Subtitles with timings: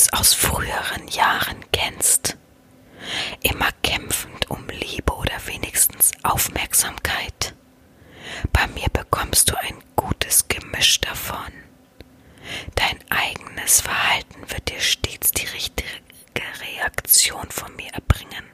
[0.00, 2.38] es aus früheren Jahren kennst.
[3.42, 7.54] Immer kämpfend um Liebe oder wenigstens Aufmerksamkeit.
[8.50, 11.52] Bei mir bekommst du ein gutes Gemisch davon.
[12.76, 15.84] Dein eigenes Verhalten wird dir stets die richtige
[16.62, 18.44] Reaktion von mir erbringen.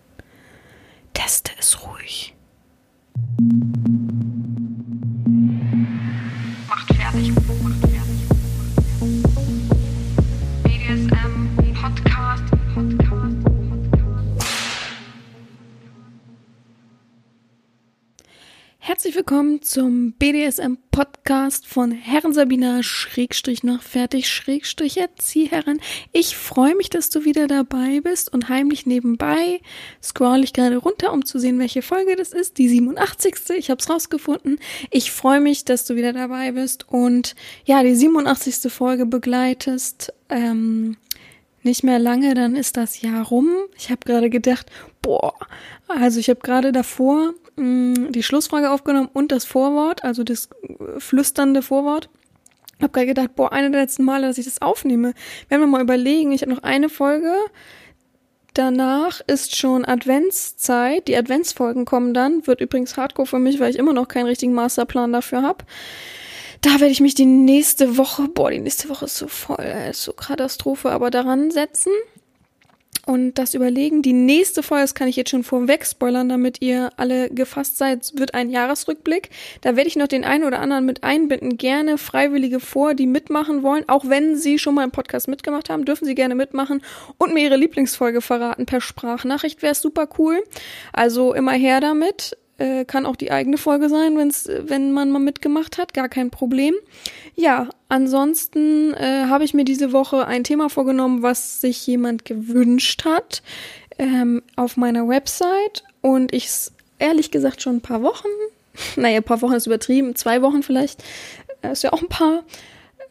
[1.15, 2.35] Teste es ruhig.
[19.17, 25.81] Willkommen zum BDSM Podcast von Herren Sabina Schrägstrich noch fertig Schrägstrich Erzieherin.
[26.13, 29.63] Ich freue mich, dass du wieder dabei bist und heimlich nebenbei
[30.03, 32.59] scroll ich gerade runter, um zu sehen, welche Folge das ist.
[32.59, 33.37] Die 87.
[33.57, 34.59] Ich habe es rausgefunden.
[34.91, 38.71] Ich freue mich, dass du wieder dabei bist und ja, die 87.
[38.71, 40.13] Folge begleitest.
[40.29, 40.99] Ähm,
[41.63, 43.49] nicht mehr lange, dann ist das Jahr rum.
[43.79, 44.67] Ich habe gerade gedacht,
[45.01, 45.35] boah,
[45.89, 51.01] also ich habe gerade davor mh, die Schlussfrage aufgenommen und das Vorwort, also das äh,
[51.01, 52.09] flüsternde Vorwort.
[52.81, 55.15] Hab gerade gedacht, boah, eine der letzten Male, dass ich das aufnehme.
[55.49, 57.33] Wenn wir mal überlegen, ich habe noch eine Folge.
[58.53, 61.09] Danach ist schon Adventszeit.
[61.09, 62.47] Die Adventsfolgen kommen dann.
[62.47, 65.65] Wird übrigens hardcore für mich, weil ich immer noch keinen richtigen Masterplan dafür habe.
[66.61, 69.91] Da werde ich mich die nächste Woche, boah, die nächste Woche ist so voll, ey,
[69.91, 71.93] ist so Katastrophe, aber daran setzen
[73.07, 74.03] und das überlegen.
[74.03, 78.13] Die nächste Folge, das kann ich jetzt schon vorweg spoilern, damit ihr alle gefasst seid,
[78.17, 79.31] wird ein Jahresrückblick.
[79.61, 81.57] Da werde ich noch den einen oder anderen mit einbinden.
[81.57, 83.89] Gerne Freiwillige vor, die mitmachen wollen.
[83.89, 86.83] Auch wenn sie schon mal im Podcast mitgemacht haben, dürfen sie gerne mitmachen
[87.17, 89.63] und mir ihre Lieblingsfolge verraten per Sprachnachricht.
[89.63, 90.43] Wäre super cool.
[90.93, 92.37] Also immer her damit.
[92.59, 96.31] Äh, kann auch die eigene Folge sein, wenn's, wenn man mal mitgemacht hat, gar kein
[96.31, 96.75] Problem.
[97.35, 103.05] Ja, ansonsten äh, habe ich mir diese Woche ein Thema vorgenommen, was sich jemand gewünscht
[103.05, 103.43] hat
[103.99, 106.49] ähm, auf meiner Website und ich
[106.99, 108.29] ehrlich gesagt schon ein paar Wochen,
[108.97, 111.05] naja, ein paar Wochen ist übertrieben, zwei Wochen vielleicht,
[111.61, 112.45] äh, ist ja auch ein paar,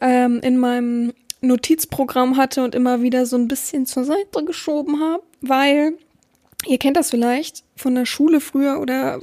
[0.00, 5.22] ähm, in meinem Notizprogramm hatte und immer wieder so ein bisschen zur Seite geschoben habe,
[5.40, 5.94] weil
[6.64, 9.20] Ihr kennt das vielleicht von der Schule früher oder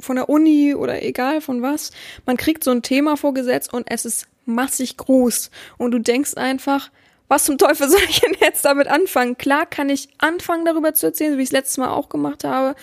[0.00, 1.90] von der Uni oder egal von was.
[2.24, 5.50] Man kriegt so ein Thema vorgesetzt und es ist massig groß.
[5.78, 6.90] Und du denkst einfach,
[7.28, 9.36] was zum Teufel soll ich denn jetzt damit anfangen?
[9.36, 12.74] Klar kann ich anfangen, darüber zu erzählen, wie ich es letztes Mal auch gemacht habe,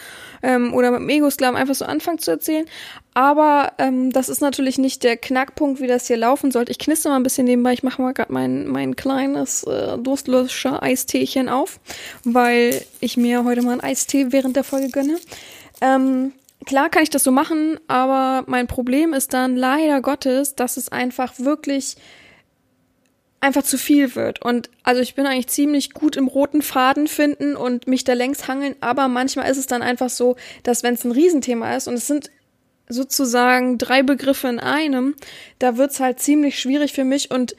[0.41, 2.65] ähm, oder mit dem Ego-Sklaven einfach so anfangen zu erzählen.
[3.13, 6.71] Aber ähm, das ist natürlich nicht der Knackpunkt, wie das hier laufen sollte.
[6.71, 7.73] Ich knister mal ein bisschen nebenbei.
[7.73, 11.79] Ich mache mal gerade mein, mein kleines äh, durstlöscher Eisteechen auf,
[12.23, 15.19] weil ich mir heute mal einen Eistee während der Folge gönne.
[15.81, 16.33] Ähm,
[16.65, 20.89] klar kann ich das so machen, aber mein Problem ist dann leider Gottes, dass es
[20.89, 21.97] einfach wirklich
[23.43, 24.41] einfach zu viel wird.
[24.41, 28.47] Und also ich bin eigentlich ziemlich gut im roten Faden finden und mich da längs
[28.47, 31.95] hangeln, aber manchmal ist es dann einfach so, dass wenn es ein Riesenthema ist und
[31.95, 32.31] es sind
[32.87, 35.15] sozusagen drei Begriffe in einem,
[35.59, 37.55] da wird's halt ziemlich schwierig für mich und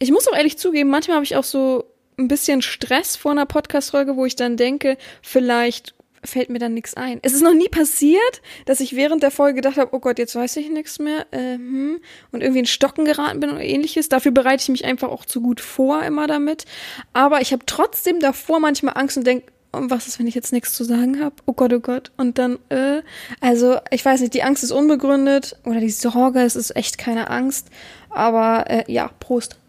[0.00, 1.84] ich muss auch ehrlich zugeben, manchmal habe ich auch so
[2.18, 6.94] ein bisschen Stress vor einer Podcast-Folge, wo ich dann denke, vielleicht fällt mir dann nichts
[6.94, 7.18] ein.
[7.22, 10.34] Es ist noch nie passiert, dass ich während der Folge gedacht habe, oh Gott, jetzt
[10.34, 12.00] weiß ich nichts mehr äh, hm,
[12.32, 14.08] und irgendwie in Stocken geraten bin oder ähnliches.
[14.08, 16.64] Dafür bereite ich mich einfach auch zu gut vor immer damit.
[17.12, 20.52] Aber ich habe trotzdem davor manchmal Angst und denke, oh, was ist, wenn ich jetzt
[20.52, 21.36] nichts zu sagen habe?
[21.46, 22.12] Oh Gott, oh Gott.
[22.16, 23.02] Und dann, äh,
[23.40, 27.30] also ich weiß nicht, die Angst ist unbegründet oder die Sorge, es ist echt keine
[27.30, 27.68] Angst.
[28.10, 29.59] Aber äh, ja, Prost.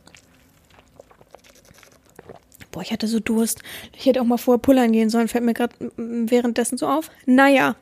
[2.71, 3.61] Boah, ich hatte so Durst.
[3.97, 7.11] Ich hätte auch mal vorher pullern gehen sollen, fällt mir gerade währenddessen so auf.
[7.25, 7.75] Naja.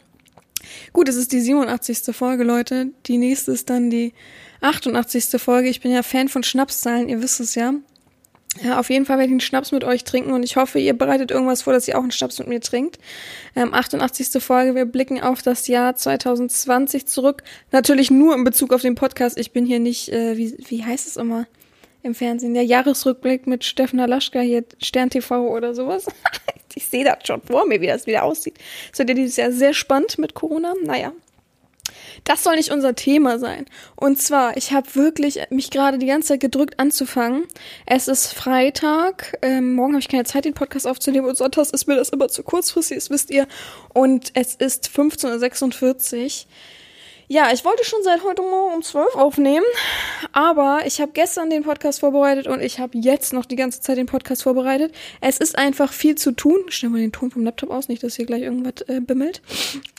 [0.92, 2.14] Gut, es ist die 87.
[2.16, 2.88] Folge, Leute.
[3.06, 4.14] Die nächste ist dann die
[4.62, 5.42] 88.
[5.42, 5.70] Folge.
[5.70, 7.74] Ich bin ja Fan von Schnapszahlen, ihr wisst es ja.
[8.64, 10.98] Ja, auf jeden Fall werde ich einen Schnaps mit euch trinken und ich hoffe, ihr
[10.98, 12.98] bereitet irgendwas vor, dass ihr auch einen Schnaps mit mir trinkt.
[13.56, 14.42] Ähm, 88.
[14.44, 17.44] Folge, wir blicken auf das Jahr 2020 zurück.
[17.72, 19.38] Natürlich nur in Bezug auf den Podcast.
[19.38, 21.46] Ich bin hier nicht, äh, wie, wie heißt es immer?
[22.04, 22.54] Im Fernsehen.
[22.54, 26.06] Der Jahresrückblick mit Steffen Laschka hier, Stern TV oder sowas.
[26.76, 28.58] ich sehe das schon vor mir, wie das wieder aussieht.
[28.92, 30.74] Es wird ja dieses Jahr sehr spannend mit Corona.
[30.84, 31.12] Naja.
[32.24, 33.66] Das soll nicht unser Thema sein.
[33.96, 37.46] Und zwar, ich habe wirklich mich gerade die ganze Zeit gedrückt anzufangen.
[37.86, 39.38] Es ist Freitag.
[39.42, 41.28] Ähm, morgen habe ich keine Zeit, den Podcast aufzunehmen.
[41.28, 43.48] Und sonntags ist mir das immer zu kurzfristig, das wisst ihr.
[43.94, 46.48] Und es ist 15.46 Uhr.
[47.32, 49.66] Ja, ich wollte schon seit heute Morgen um 12 aufnehmen,
[50.32, 54.00] aber ich habe gestern den Podcast vorbereitet und ich habe jetzt noch die ganze Zeit
[54.00, 54.96] den Podcast vorbereitet.
[55.22, 56.58] Es ist einfach viel zu tun.
[56.70, 59.44] Stell mal den Ton vom Laptop aus, nicht, dass hier gleich irgendwas äh, bimmelt.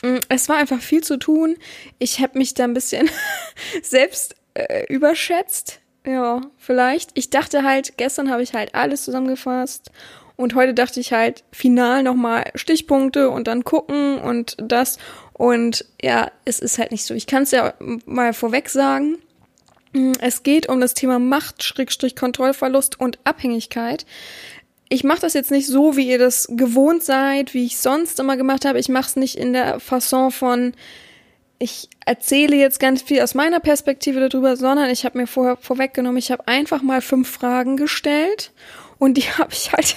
[0.03, 1.55] Mm, es war einfach viel zu tun.
[1.99, 3.09] Ich habe mich da ein bisschen
[3.81, 7.11] selbst äh, überschätzt Ja, vielleicht.
[7.13, 9.89] Ich dachte halt, gestern habe ich halt alles zusammengefasst
[10.35, 14.97] und heute dachte ich halt final nochmal Stichpunkte und dann gucken und das.
[15.33, 17.13] Und ja, es ist halt nicht so.
[17.13, 17.73] Ich kann es ja
[18.05, 19.17] mal vorweg sagen.
[20.19, 24.05] Es geht um das Thema Macht, Schrägstrich, Kontrollverlust und Abhängigkeit.
[24.87, 28.37] Ich mache das jetzt nicht so, wie ihr das gewohnt seid, wie ich sonst immer
[28.37, 28.79] gemacht habe.
[28.79, 30.73] Ich mache es nicht in der Fasson von,
[31.59, 36.17] ich erzähle jetzt ganz viel aus meiner Perspektive darüber, sondern ich habe mir vorher vorweggenommen,
[36.17, 38.51] ich habe einfach mal fünf Fragen gestellt
[39.01, 39.95] und die habe ich halt,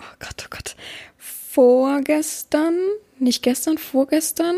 [0.00, 0.76] oh Gott, oh Gott,
[1.16, 2.76] vorgestern,
[3.18, 4.56] nicht gestern, vorgestern,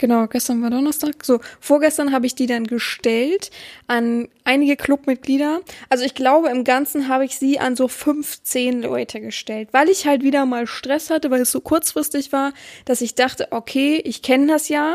[0.00, 1.24] Genau, gestern war Donnerstag.
[1.24, 3.50] So, vorgestern habe ich die dann gestellt
[3.88, 5.60] an einige Clubmitglieder.
[5.88, 10.06] Also ich glaube, im Ganzen habe ich sie an so 15 Leute gestellt, weil ich
[10.06, 12.52] halt wieder mal Stress hatte, weil es so kurzfristig war,
[12.84, 14.94] dass ich dachte, okay, ich kenne das ja.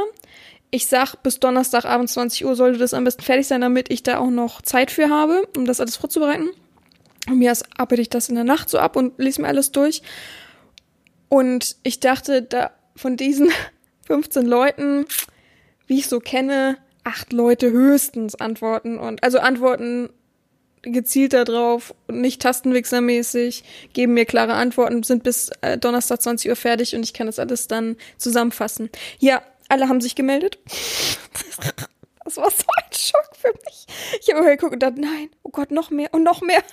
[0.72, 4.20] Ich sag, bis Donnerstagabend 20 Uhr sollte das am besten fertig sein, damit ich da
[4.20, 6.50] auch noch Zeit für habe, um das alles vorzubereiten.
[7.28, 10.02] Und mir arbeite ich das in der Nacht so ab und lese mir alles durch.
[11.30, 13.50] Und ich dachte, da von diesen
[14.08, 15.06] 15 Leuten,
[15.88, 20.10] wie ich so kenne, acht Leute höchstens antworten und also antworten
[20.84, 26.56] gezielt darauf und nicht tastenwichsermäßig, geben mir klare Antworten, sind bis äh, Donnerstag 20 Uhr
[26.58, 28.90] fertig und ich kann das alles dann zusammenfassen.
[29.20, 30.60] Ja, alle haben sich gemeldet.
[32.26, 33.86] Das war so ein Schock für mich.
[34.22, 36.64] Ich habe immer geguckt und dachte, nein, oh Gott, noch mehr und noch mehr.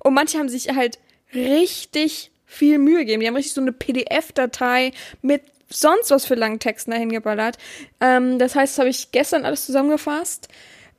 [0.00, 0.98] Und manche haben sich halt
[1.34, 3.20] richtig viel Mühe gegeben.
[3.20, 4.92] Die haben richtig so eine PDF-Datei
[5.22, 7.56] mit sonst was für langen Texten dahin geballert.
[8.00, 10.48] Ähm, das heißt, das habe ich gestern alles zusammengefasst,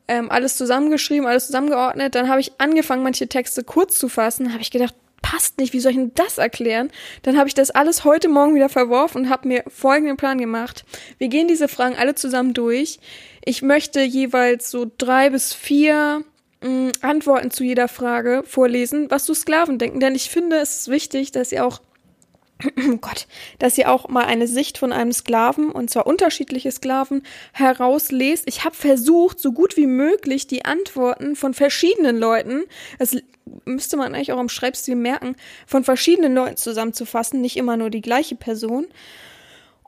[0.07, 2.15] ähm, alles zusammengeschrieben, alles zusammengeordnet.
[2.15, 4.53] Dann habe ich angefangen, manche Texte kurz zu fassen.
[4.53, 6.89] Habe ich gedacht, passt nicht, wie soll ich denn das erklären?
[7.21, 10.83] Dann habe ich das alles heute Morgen wieder verworfen und habe mir folgenden Plan gemacht.
[11.17, 12.99] Wir gehen diese Fragen alle zusammen durch.
[13.43, 16.23] Ich möchte jeweils so drei bis vier
[16.61, 19.99] mh, mm, Antworten zu jeder Frage vorlesen, was du Sklaven denken.
[19.99, 21.81] Denn ich finde, es ist wichtig, dass ihr auch
[22.91, 23.27] oh Gott,
[23.59, 27.23] dass ihr auch mal eine Sicht von einem Sklaven, und zwar unterschiedliche Sklaven,
[27.53, 28.43] herauslest.
[28.47, 32.63] Ich habe versucht, so gut wie möglich die Antworten von verschiedenen Leuten,
[32.99, 33.17] das
[33.65, 35.35] müsste man eigentlich auch im Schreibstil merken,
[35.65, 38.87] von verschiedenen Leuten zusammenzufassen, nicht immer nur die gleiche Person.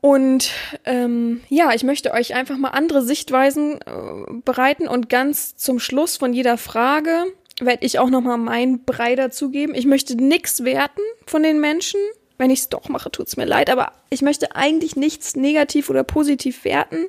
[0.04, 0.52] Und
[0.84, 6.18] ähm, ja, ich möchte euch einfach mal andere Sichtweisen äh, bereiten und ganz zum Schluss
[6.18, 7.28] von jeder Frage
[7.62, 9.74] werde ich auch nochmal mein Brei dazugeben.
[9.74, 12.02] Ich möchte nichts werten von den Menschen,
[12.38, 15.90] wenn ich es doch mache, tut es mir leid, aber ich möchte eigentlich nichts negativ
[15.90, 17.06] oder positiv werten.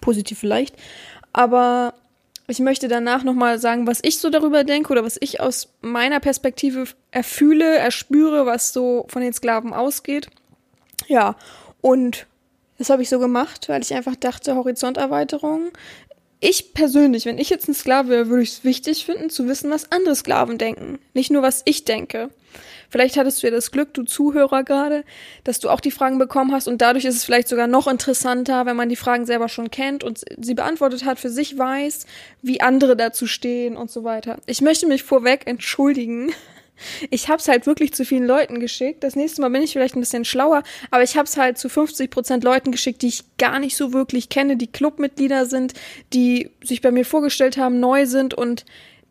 [0.00, 0.76] Positiv vielleicht.
[1.32, 1.94] Aber
[2.46, 6.20] ich möchte danach nochmal sagen, was ich so darüber denke oder was ich aus meiner
[6.20, 10.28] Perspektive erfühle, erspüre, was so von den Sklaven ausgeht.
[11.08, 11.34] Ja,
[11.80, 12.28] und
[12.78, 15.70] das habe ich so gemacht, weil ich einfach dachte, Horizonterweiterung.
[16.40, 19.70] Ich persönlich, wenn ich jetzt ein Sklave wäre, würde ich es wichtig finden, zu wissen,
[19.70, 20.98] was andere Sklaven denken.
[21.14, 22.30] Nicht nur, was ich denke.
[22.88, 25.04] Vielleicht hattest du ja das Glück, du Zuhörer gerade,
[25.44, 28.66] dass du auch die Fragen bekommen hast und dadurch ist es vielleicht sogar noch interessanter,
[28.66, 32.06] wenn man die Fragen selber schon kennt und sie beantwortet hat, für sich weiß,
[32.42, 34.36] wie andere dazu stehen und so weiter.
[34.46, 36.32] Ich möchte mich vorweg entschuldigen.
[37.10, 39.04] Ich habe es halt wirklich zu vielen Leuten geschickt.
[39.04, 41.68] Das nächste Mal bin ich vielleicht ein bisschen schlauer, aber ich habe es halt zu
[41.68, 45.74] 50 Prozent Leuten geschickt, die ich gar nicht so wirklich kenne, die Clubmitglieder sind,
[46.12, 48.64] die sich bei mir vorgestellt haben, neu sind und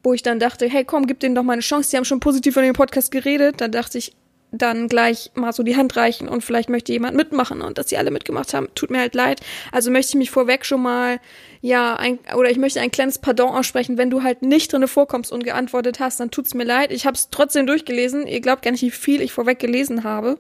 [0.04, 1.90] wo ich dann dachte, hey, komm, gib denen doch mal eine Chance.
[1.90, 3.60] Die haben schon positiv von dem Podcast geredet.
[3.60, 4.14] Da dachte ich,
[4.58, 7.98] dann gleich mal so die Hand reichen und vielleicht möchte jemand mitmachen und dass sie
[7.98, 9.42] alle mitgemacht haben, tut mir halt leid.
[9.72, 11.20] Also möchte ich mich vorweg schon mal,
[11.62, 15.32] ja, ein, oder ich möchte ein kleines Pardon aussprechen, wenn du halt nicht drinne vorkommst
[15.32, 16.92] und geantwortet hast, dann tut's mir leid.
[16.92, 18.28] Ich habe es trotzdem durchgelesen.
[18.28, 20.38] Ihr glaubt gar nicht, wie viel ich vorweg gelesen habe.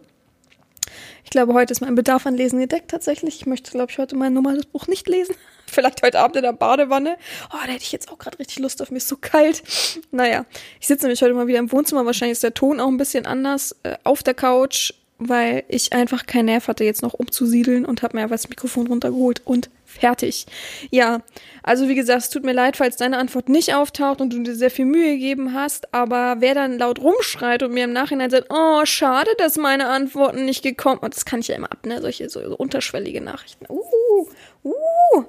[1.25, 3.35] Ich glaube, heute ist mein Bedarf an Lesen gedeckt tatsächlich.
[3.35, 5.35] Ich möchte, glaube ich, heute mein normales Buch nicht lesen.
[5.65, 7.17] Vielleicht heute Abend in der Badewanne.
[7.49, 8.91] Oh, da hätte ich jetzt auch gerade richtig Lust auf.
[8.91, 9.63] Mir ist so kalt.
[10.11, 10.45] Naja,
[10.79, 12.05] ich sitze nämlich heute mal wieder im Wohnzimmer.
[12.05, 13.75] Wahrscheinlich ist der Ton auch ein bisschen anders.
[13.81, 18.17] Äh, auf der Couch, weil ich einfach keinen Nerv hatte, jetzt noch umzusiedeln und habe
[18.17, 20.45] mir einfach das Mikrofon runtergeholt und fertig.
[20.91, 21.21] Ja,
[21.63, 24.55] also wie gesagt, es tut mir leid, falls deine Antwort nicht auftaucht und du dir
[24.55, 28.47] sehr viel Mühe gegeben hast, aber wer dann laut rumschreit und mir im Nachhinein sagt,
[28.49, 32.01] oh, schade, dass meine Antworten nicht gekommen sind, das kann ich ja immer ab, ne,
[32.01, 33.65] solche so, unterschwellige Nachrichten.
[33.69, 34.27] Uh,
[34.63, 35.23] uh,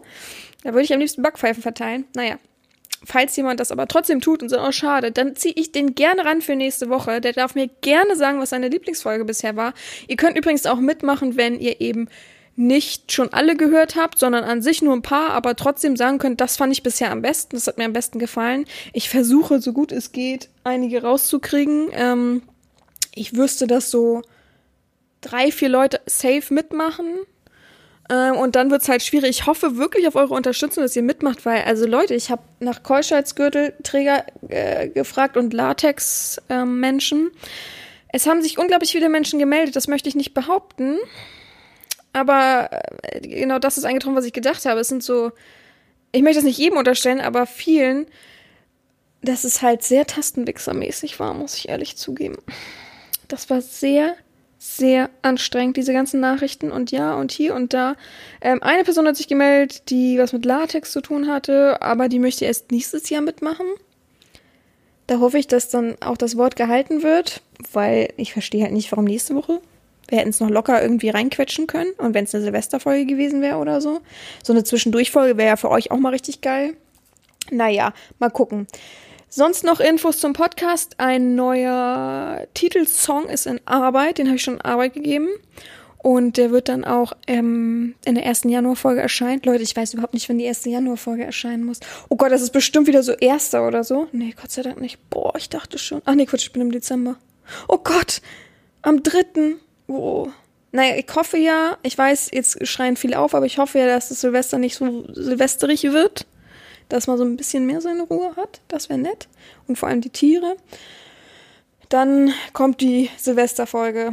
[0.65, 2.07] da würde ich am liebsten Backpfeifen verteilen.
[2.15, 2.39] Naja.
[3.05, 6.25] Falls jemand das aber trotzdem tut und sagt, oh schade, dann ziehe ich den gerne
[6.25, 7.21] ran für nächste Woche.
[7.21, 9.75] Der darf mir gerne sagen, was seine Lieblingsfolge bisher war.
[10.09, 12.09] Ihr könnt übrigens auch mitmachen, wenn ihr eben
[12.57, 16.41] nicht schon alle gehört habt, sondern an sich nur ein paar, aber trotzdem sagen könnt,
[16.41, 18.65] das fand ich bisher am besten, das hat mir am besten gefallen.
[18.95, 21.89] Ich versuche, so gut es geht, einige rauszukriegen.
[21.93, 22.43] Ähm,
[23.15, 24.23] ich wüsste, dass so
[25.21, 27.07] drei, vier Leute safe mitmachen.
[28.09, 29.31] Ähm, und dann wird's halt schwierig.
[29.31, 32.83] Ich hoffe wirklich auf eure Unterstützung, dass ihr mitmacht, weil, also Leute, ich habe nach
[32.83, 37.31] Keuschheitsgürtelträger äh, gefragt und Latex-Menschen.
[38.13, 40.99] es haben sich unglaublich viele Menschen gemeldet, das möchte ich nicht behaupten.
[42.13, 42.71] Aber
[43.03, 44.81] äh, genau das ist eingetroffen, was ich gedacht habe.
[44.81, 45.33] Es sind so,
[46.13, 48.07] ich möchte das nicht jedem unterstellen, aber vielen,
[49.21, 52.39] dass es halt sehr tastenwichsermäßig war, muss ich ehrlich zugeben.
[53.29, 54.15] Das war sehr
[54.67, 57.97] sehr anstrengend, diese ganzen Nachrichten und ja und hier und da.
[58.41, 62.19] Ähm, eine Person hat sich gemeldet, die was mit Latex zu tun hatte, aber die
[62.19, 63.67] möchte erst nächstes Jahr mitmachen.
[65.07, 67.43] Da hoffe ich, dass dann auch das Wort gehalten wird,
[67.73, 69.61] weil ich verstehe halt nicht, warum nächste Woche.
[70.09, 71.93] Wir hätten es noch locker irgendwie reinquetschen können.
[71.99, 74.01] Und wenn es eine Silvesterfolge gewesen wäre oder so.
[74.43, 76.77] So eine Zwischendurchfolge wäre ja für euch auch mal richtig geil.
[77.51, 78.67] Naja, mal gucken.
[79.37, 80.95] Sonst noch Infos zum Podcast.
[80.97, 85.29] Ein neuer Titelsong ist in Arbeit, den habe ich schon in Arbeit gegeben.
[85.99, 89.43] Und der wird dann auch ähm, in der ersten Januarfolge erscheinen.
[89.45, 91.81] Leute, ich weiß überhaupt nicht, wann die erste Januarfolge erscheinen muss.
[92.09, 94.09] Oh Gott, das ist bestimmt wieder so erster oder so.
[94.11, 95.11] Nee, Gott sei Dank nicht.
[95.11, 96.01] Boah, ich dachte schon.
[96.07, 97.17] Ach nee, Quatsch, ich bin im Dezember.
[97.69, 98.23] Oh Gott,
[98.81, 99.57] am dritten.
[99.87, 100.29] Oh.
[100.73, 104.09] Naja, ich hoffe ja, ich weiß, jetzt schreien viele auf, aber ich hoffe ja, dass
[104.09, 106.25] das Silvester nicht so silvesterig wird
[106.89, 108.61] dass man so ein bisschen mehr seine Ruhe hat.
[108.69, 109.29] Das wäre nett.
[109.67, 110.57] Und vor allem die Tiere.
[111.89, 114.13] Dann kommt die Silvesterfolge.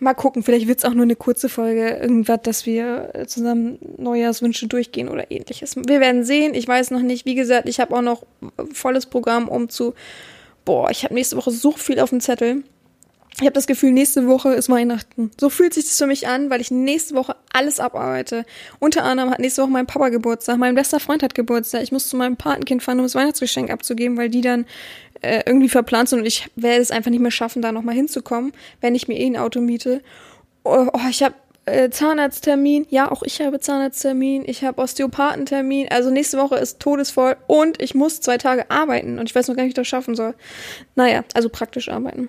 [0.00, 4.66] Mal gucken, vielleicht wird es auch nur eine kurze Folge, irgendwas, dass wir zusammen Neujahrswünsche
[4.66, 5.76] durchgehen oder ähnliches.
[5.76, 7.26] Wir werden sehen, ich weiß noch nicht.
[7.26, 8.24] Wie gesagt, ich habe auch noch
[8.72, 9.94] volles Programm, um zu.
[10.64, 12.64] Boah, ich habe nächste Woche so viel auf dem Zettel.
[13.36, 15.32] Ich habe das Gefühl, nächste Woche ist Weihnachten.
[15.40, 18.44] So fühlt sich das für mich an, weil ich nächste Woche alles abarbeite.
[18.78, 21.82] Unter anderem hat nächste Woche mein Papa Geburtstag, mein bester Freund hat Geburtstag.
[21.82, 24.66] Ich muss zu meinem Patenkind fahren, um das Weihnachtsgeschenk abzugeben, weil die dann
[25.20, 28.52] äh, irgendwie verplant sind und ich werde es einfach nicht mehr schaffen, da nochmal hinzukommen,
[28.80, 30.00] wenn ich mir eh ein Auto miete.
[30.62, 31.34] Oh, oh ich habe
[31.66, 32.86] äh, Zahnarzttermin.
[32.90, 34.44] Ja, auch ich habe Zahnarzttermin.
[34.46, 35.88] Ich habe Osteopathentermin.
[35.90, 39.56] Also nächste Woche ist todesvoll und ich muss zwei Tage arbeiten und ich weiß noch
[39.56, 40.34] gar nicht, wie ich das schaffen soll.
[40.94, 42.28] Naja, also praktisch arbeiten.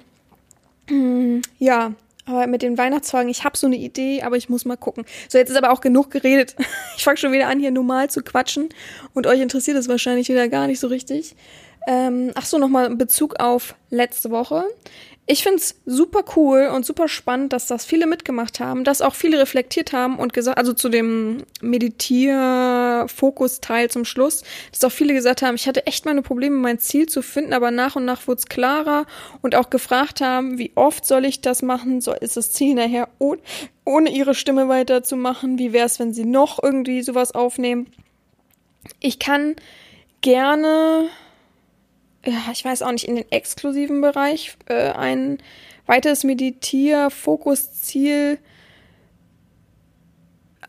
[1.57, 1.93] Ja,
[2.25, 5.05] aber mit den Weihnachtsfolgen, ich habe so eine Idee, aber ich muss mal gucken.
[5.29, 6.55] So, jetzt ist aber auch genug geredet.
[6.97, 8.69] Ich fange schon wieder an, hier normal zu quatschen.
[9.13, 11.35] Und euch interessiert es wahrscheinlich wieder gar nicht so richtig.
[11.87, 14.63] Ähm, ach so, nochmal in Bezug auf letzte Woche
[15.27, 19.15] ich finde es super cool und super spannend, dass das viele mitgemacht haben, dass auch
[19.15, 25.41] viele reflektiert haben und gesagt, also zu dem Meditier-Fokus-Teil zum Schluss, dass auch viele gesagt
[25.41, 28.37] haben, ich hatte echt meine Probleme, mein Ziel zu finden, aber nach und nach wurde
[28.37, 29.07] es klarer
[29.41, 32.01] und auch gefragt haben, wie oft soll ich das machen?
[32.01, 33.41] Soll, ist das Ziel nachher ohne,
[33.83, 35.57] ohne ihre Stimme weiterzumachen?
[35.57, 37.87] Wie wäre es, wenn sie noch irgendwie sowas aufnehmen?
[38.99, 39.55] Ich kann
[40.21, 41.09] gerne
[42.25, 45.37] ja, ich weiß auch nicht, in den exklusiven Bereich äh, ein
[45.85, 48.39] weiteres Meditier-Fokusziel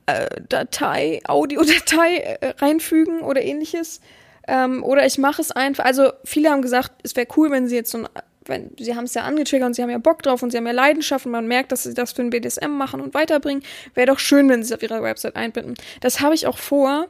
[0.06, 4.00] äh, Datei, Audiodatei äh, reinfügen oder ähnliches.
[4.46, 5.84] Ähm, oder ich mache es einfach.
[5.84, 8.08] Also viele haben gesagt, es wäre cool, wenn sie jetzt so ein,
[8.44, 10.66] wenn sie haben es ja angetriggert und sie haben ja Bock drauf und sie haben
[10.66, 13.64] ja Leidenschaft und man merkt, dass sie das für den BDSM machen und weiterbringen.
[13.94, 15.74] Wäre doch schön, wenn sie es auf ihrer Website einbinden.
[16.00, 17.08] Das habe ich auch vor.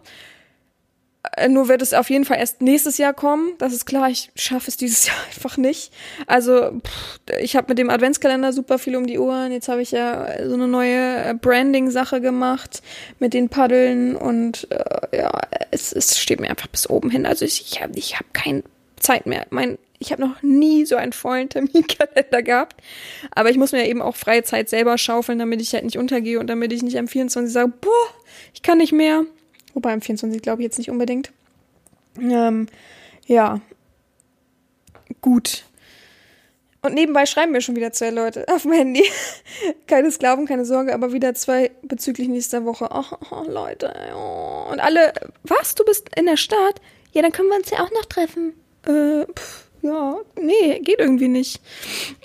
[1.37, 3.53] Äh, nur wird es auf jeden Fall erst nächstes Jahr kommen.
[3.59, 5.93] Das ist klar, ich schaffe es dieses Jahr einfach nicht.
[6.27, 9.53] Also pff, ich habe mit dem Adventskalender super viel um die Ohren.
[9.53, 12.83] Jetzt habe ich ja so eine neue äh, Branding-Sache gemacht
[13.19, 15.33] mit den Paddeln und äh, ja,
[15.71, 17.27] es, es steht mir einfach bis oben hin.
[17.27, 18.63] Also ich, ich habe ich hab keine
[18.99, 19.47] Zeit mehr.
[19.51, 22.83] Mein, ich habe noch nie so einen vollen Terminkalender gehabt.
[23.31, 26.39] Aber ich muss mir eben auch freie Zeit selber schaufeln, damit ich halt nicht untergehe
[26.41, 28.09] und damit ich nicht am 24 sage, boah,
[28.55, 29.25] ich kann nicht mehr.
[29.77, 31.33] Wobei im 24 glaube ich jetzt nicht unbedingt.
[32.19, 32.67] Ähm,
[33.27, 33.61] ja.
[35.21, 35.65] Gut.
[36.81, 39.05] Und nebenbei schreiben mir schon wieder zwei Leute auf dem Handy.
[39.87, 42.89] keine Sklaven, keine Sorge, aber wieder zwei bezüglich nächster Woche.
[42.91, 43.93] Oh, oh Leute.
[44.17, 44.71] Oh.
[44.73, 45.75] Und alle, was?
[45.75, 46.81] Du bist in der Stadt?
[47.13, 48.55] Ja, dann können wir uns ja auch noch treffen.
[48.87, 51.61] Äh, pff, ja, nee, geht irgendwie nicht.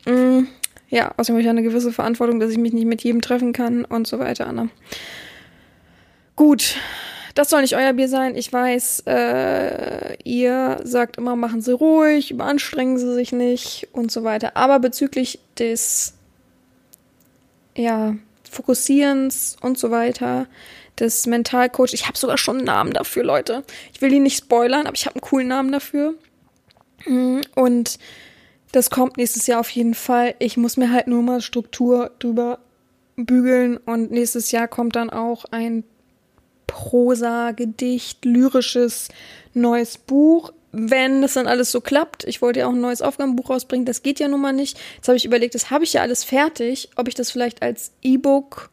[0.05, 0.43] Mm,
[0.87, 3.83] ja, außerdem habe ich eine gewisse Verantwortung, dass ich mich nicht mit jedem treffen kann
[3.83, 4.69] und so weiter, Anna.
[6.37, 6.77] Gut,
[7.41, 8.35] das soll nicht euer Bier sein.
[8.35, 14.23] Ich weiß, äh, ihr sagt immer, machen Sie ruhig, überanstrengen Sie sich nicht und so
[14.23, 14.55] weiter.
[14.55, 16.13] Aber bezüglich des,
[17.75, 18.15] ja,
[18.47, 20.45] Fokussierens und so weiter,
[20.99, 23.63] des Mentalcoach, ich habe sogar schon einen Namen dafür, Leute.
[23.91, 26.13] Ich will ihn nicht spoilern, aber ich habe einen coolen Namen dafür.
[27.07, 27.97] Mhm, und
[28.71, 30.35] das kommt nächstes Jahr auf jeden Fall.
[30.37, 32.59] Ich muss mir halt nur mal Struktur drüber
[33.15, 35.83] bügeln und nächstes Jahr kommt dann auch ein
[36.71, 39.09] Prosa, Gedicht, lyrisches
[39.53, 40.53] neues Buch.
[40.71, 44.03] Wenn das dann alles so klappt, ich wollte ja auch ein neues Aufgabenbuch rausbringen, das
[44.03, 44.79] geht ja nun mal nicht.
[44.95, 47.91] Jetzt habe ich überlegt, das habe ich ja alles fertig, ob ich das vielleicht als
[48.01, 48.69] E-Book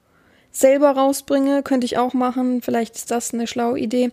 [0.52, 1.64] selber rausbringe.
[1.64, 2.62] Könnte ich auch machen.
[2.62, 4.12] Vielleicht ist das eine schlaue Idee.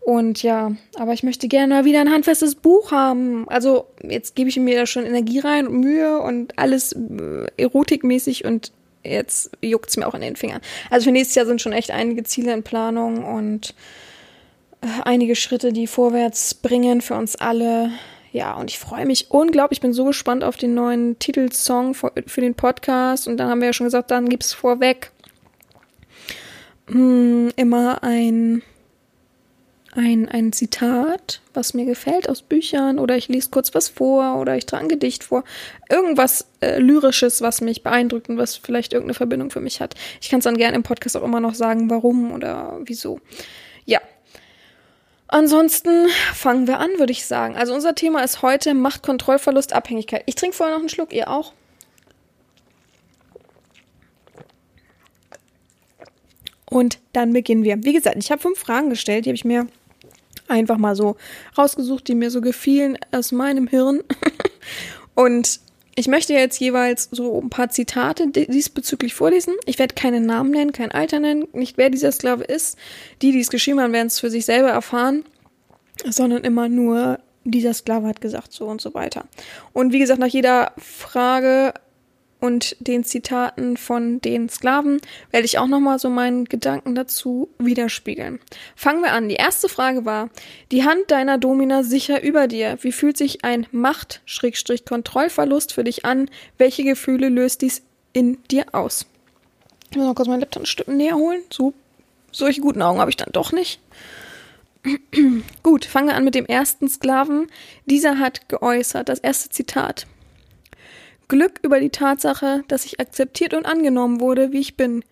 [0.00, 3.48] Und ja, aber ich möchte gerne mal wieder ein handfestes Buch haben.
[3.48, 8.44] Also jetzt gebe ich mir da schon Energie rein und Mühe und alles äh, erotikmäßig
[8.44, 8.72] und
[9.04, 10.60] jetzt juckt's mir auch in den Fingern.
[10.90, 13.74] Also für nächstes Jahr sind schon echt einige Ziele in Planung und
[14.82, 17.90] äh, einige Schritte, die vorwärts bringen für uns alle.
[18.32, 19.78] Ja, und ich freue mich unglaublich.
[19.78, 23.28] Ich bin so gespannt auf den neuen Titelsong für, den Podcast.
[23.28, 25.10] Und dann haben wir ja schon gesagt, dann gibt's vorweg
[26.86, 28.62] hm, immer ein
[29.94, 34.56] ein, ein Zitat, was mir gefällt aus Büchern oder ich lese kurz was vor oder
[34.56, 35.44] ich trage ein Gedicht vor.
[35.90, 39.94] Irgendwas äh, Lyrisches, was mich beeindruckt und was vielleicht irgendeine Verbindung für mich hat.
[40.20, 43.20] Ich kann es dann gerne im Podcast auch immer noch sagen, warum oder wieso.
[43.84, 44.00] Ja.
[45.28, 47.56] Ansonsten fangen wir an, würde ich sagen.
[47.56, 50.22] Also unser Thema ist heute Macht, Kontrollverlust, Abhängigkeit.
[50.24, 51.52] Ich trinke vorher noch einen Schluck, ihr auch?
[56.70, 57.84] Und dann beginnen wir.
[57.84, 59.66] Wie gesagt, ich habe fünf Fragen gestellt, die habe ich mir
[60.48, 61.16] einfach mal so
[61.56, 64.02] rausgesucht, die mir so gefielen aus meinem Hirn.
[65.14, 65.60] Und
[65.94, 69.54] ich möchte jetzt jeweils so ein paar Zitate diesbezüglich vorlesen.
[69.66, 72.78] Ich werde keinen Namen nennen, kein Alter nennen, nicht wer dieser Sklave ist.
[73.20, 75.24] Die, die es geschrieben haben, werden es für sich selber erfahren,
[76.08, 79.26] sondern immer nur dieser Sklave hat gesagt so und so weiter.
[79.72, 81.74] Und wie gesagt, nach jeder Frage
[82.42, 88.40] und den Zitaten von den Sklaven werde ich auch nochmal so meinen Gedanken dazu widerspiegeln.
[88.74, 89.28] Fangen wir an.
[89.28, 90.28] Die erste Frage war,
[90.72, 92.78] die Hand deiner Domina sicher über dir.
[92.82, 96.28] Wie fühlt sich ein Macht-Kontrollverlust für dich an?
[96.58, 97.82] Welche Gefühle löst dies
[98.12, 99.06] in dir aus?
[99.90, 101.42] Ich muss mal kurz meinen Laptop ein Stück näher holen.
[101.48, 101.74] So,
[102.32, 103.78] solche guten Augen habe ich dann doch nicht.
[105.62, 107.46] Gut, fangen wir an mit dem ersten Sklaven.
[107.86, 110.08] Dieser hat geäußert, das erste Zitat.
[111.32, 115.02] Glück über die Tatsache, dass ich akzeptiert und angenommen wurde, wie ich bin.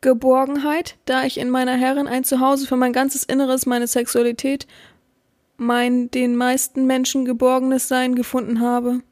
[0.00, 4.66] Geborgenheit, da ich in meiner Herrin ein Zuhause für mein ganzes Inneres, meine Sexualität,
[5.56, 9.02] mein den meisten Menschen geborgenes Sein gefunden habe.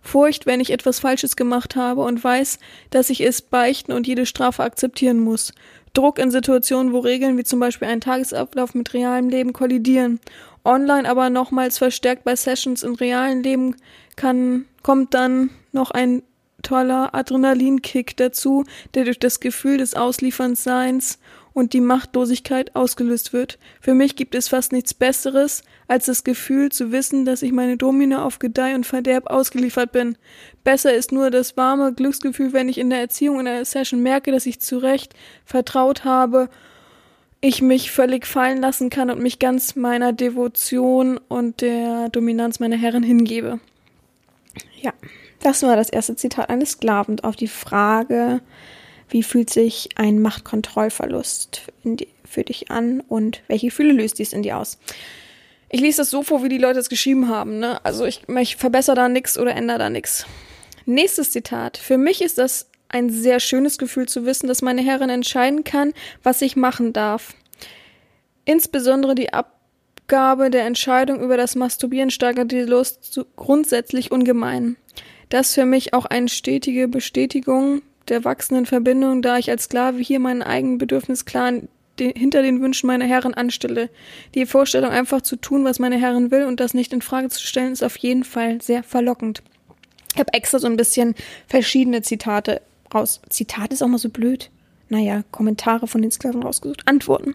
[0.00, 4.24] Furcht, wenn ich etwas Falsches gemacht habe und weiß, dass ich es beichten und jede
[4.24, 5.52] Strafe akzeptieren muss.
[5.92, 10.20] Druck in Situationen, wo Regeln wie zum Beispiel ein Tagesablauf mit realem Leben kollidieren.
[10.64, 13.76] Online aber nochmals verstärkt bei Sessions im realen Leben
[14.16, 16.22] kann, kommt dann noch ein
[16.62, 21.18] toller Adrenalinkick dazu, der durch das Gefühl des Ausliefernsseins
[21.52, 23.58] und die Machtlosigkeit ausgelöst wird.
[23.80, 27.76] Für mich gibt es fast nichts Besseres, als das Gefühl zu wissen, dass ich meine
[27.76, 30.18] Domina auf Gedeih und Verderb ausgeliefert bin.
[30.64, 34.32] Besser ist nur das warme Glücksgefühl, wenn ich in der Erziehung in einer Session merke,
[34.32, 36.50] dass ich zurecht vertraut habe,
[37.40, 42.76] ich mich völlig fallen lassen kann und mich ganz meiner Devotion und der Dominanz meiner
[42.76, 43.60] Herren hingebe.
[44.80, 44.92] Ja,
[45.40, 48.40] das war das erste Zitat eines Sklaven auf die Frage,
[49.08, 51.62] wie fühlt sich ein Machtkontrollverlust
[52.24, 54.78] für dich an und welche Gefühle löst dies in dir aus?
[55.68, 57.58] Ich lese das so vor, wie die Leute es geschrieben haben.
[57.58, 57.84] Ne?
[57.84, 60.26] Also ich, ich verbessere da nichts oder ändere da nichts.
[60.84, 61.76] Nächstes Zitat.
[61.76, 65.92] Für mich ist das ein sehr schönes Gefühl zu wissen, dass meine Herrin entscheiden kann,
[66.22, 67.34] was ich machen darf.
[68.44, 69.55] Insbesondere die Ab
[70.06, 74.76] Abgabe der Entscheidung über das Masturbieren steigert die Lust grundsätzlich ungemein.
[75.30, 80.20] Das für mich auch eine stetige Bestätigung der wachsenden Verbindung, da ich als Sklave hier
[80.20, 81.54] meinen eigenen Bedürfnis klar
[81.98, 83.90] hinter den Wünschen meiner Herren anstelle.
[84.36, 87.44] Die Vorstellung, einfach zu tun, was meine Herren will und das nicht in Frage zu
[87.44, 89.42] stellen, ist auf jeden Fall sehr verlockend.
[90.14, 91.16] Ich habe extra so ein bisschen
[91.48, 92.62] verschiedene Zitate
[92.94, 93.20] raus.
[93.28, 94.52] Zitat ist auch mal so blöd.
[94.88, 96.82] Naja, Kommentare von den Sklaven rausgesucht.
[96.86, 97.34] Antworten.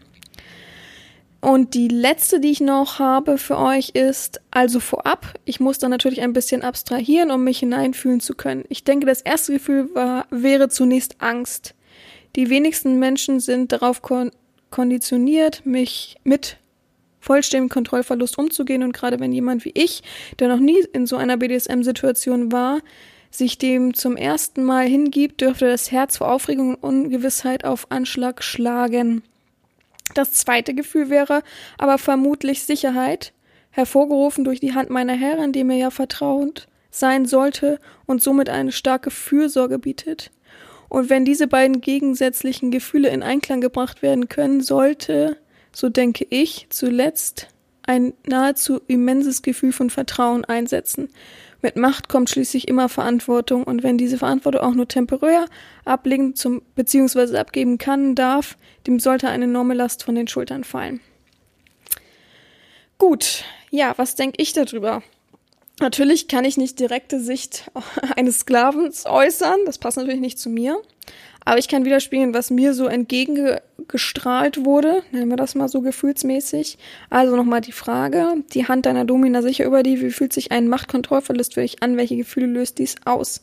[1.42, 5.90] Und die letzte, die ich noch habe für euch ist, also vorab, ich muss da
[5.90, 8.64] natürlich ein bisschen abstrahieren, um mich hineinfühlen zu können.
[8.70, 11.74] Ich denke, das erste Gefühl war, wäre zunächst Angst.
[12.36, 14.32] Die wenigsten Menschen sind darauf kon
[14.70, 16.56] konditioniert, mich mit
[17.20, 20.02] vollständigem Kontrollverlust umzugehen und gerade wenn jemand wie ich,
[20.40, 22.80] der noch nie in so einer BDSM-Situation war,
[23.32, 28.44] sich dem zum ersten Mal hingibt, dürfte das Herz vor Aufregung und Ungewissheit auf Anschlag
[28.44, 29.24] schlagen.
[30.14, 31.44] Das zweite Gefühl wäre
[31.78, 33.34] aber vermutlich Sicherheit,
[33.72, 38.74] hervorgerufen durch die Hand meiner Herrin, die mir ja vertraut sein sollte und somit eine
[38.74, 40.32] starke Fürsorge bietet.
[40.90, 45.38] Und wenn diese beiden gegensätzlichen Gefühle in Einklang gebracht werden können, sollte,
[45.72, 47.48] so denke ich, zuletzt
[47.84, 51.08] ein nahezu immenses Gefühl von Vertrauen einsetzen,
[51.62, 55.46] mit Macht kommt schließlich immer Verantwortung und wenn diese Verantwortung auch nur temporär
[55.86, 61.02] ablegen zum beziehungsweise abgeben kann, darf, dem sollte eine enorme Last von den Schultern fallen.
[62.98, 65.02] Gut, ja, was denke ich darüber?
[65.80, 67.72] Natürlich kann ich nicht direkte Sicht
[68.16, 70.80] eines Sklavens äußern, das passt natürlich nicht zu mir.
[71.44, 76.78] Aber ich kann widerspiegeln, was mir so entgegengestrahlt wurde, nennen wir das mal so gefühlsmäßig.
[77.10, 80.68] Also nochmal die Frage, die Hand deiner Domina sicher über die, wie fühlt sich ein
[80.68, 83.42] Machtkontrollverlust für dich an, welche Gefühle löst dies aus?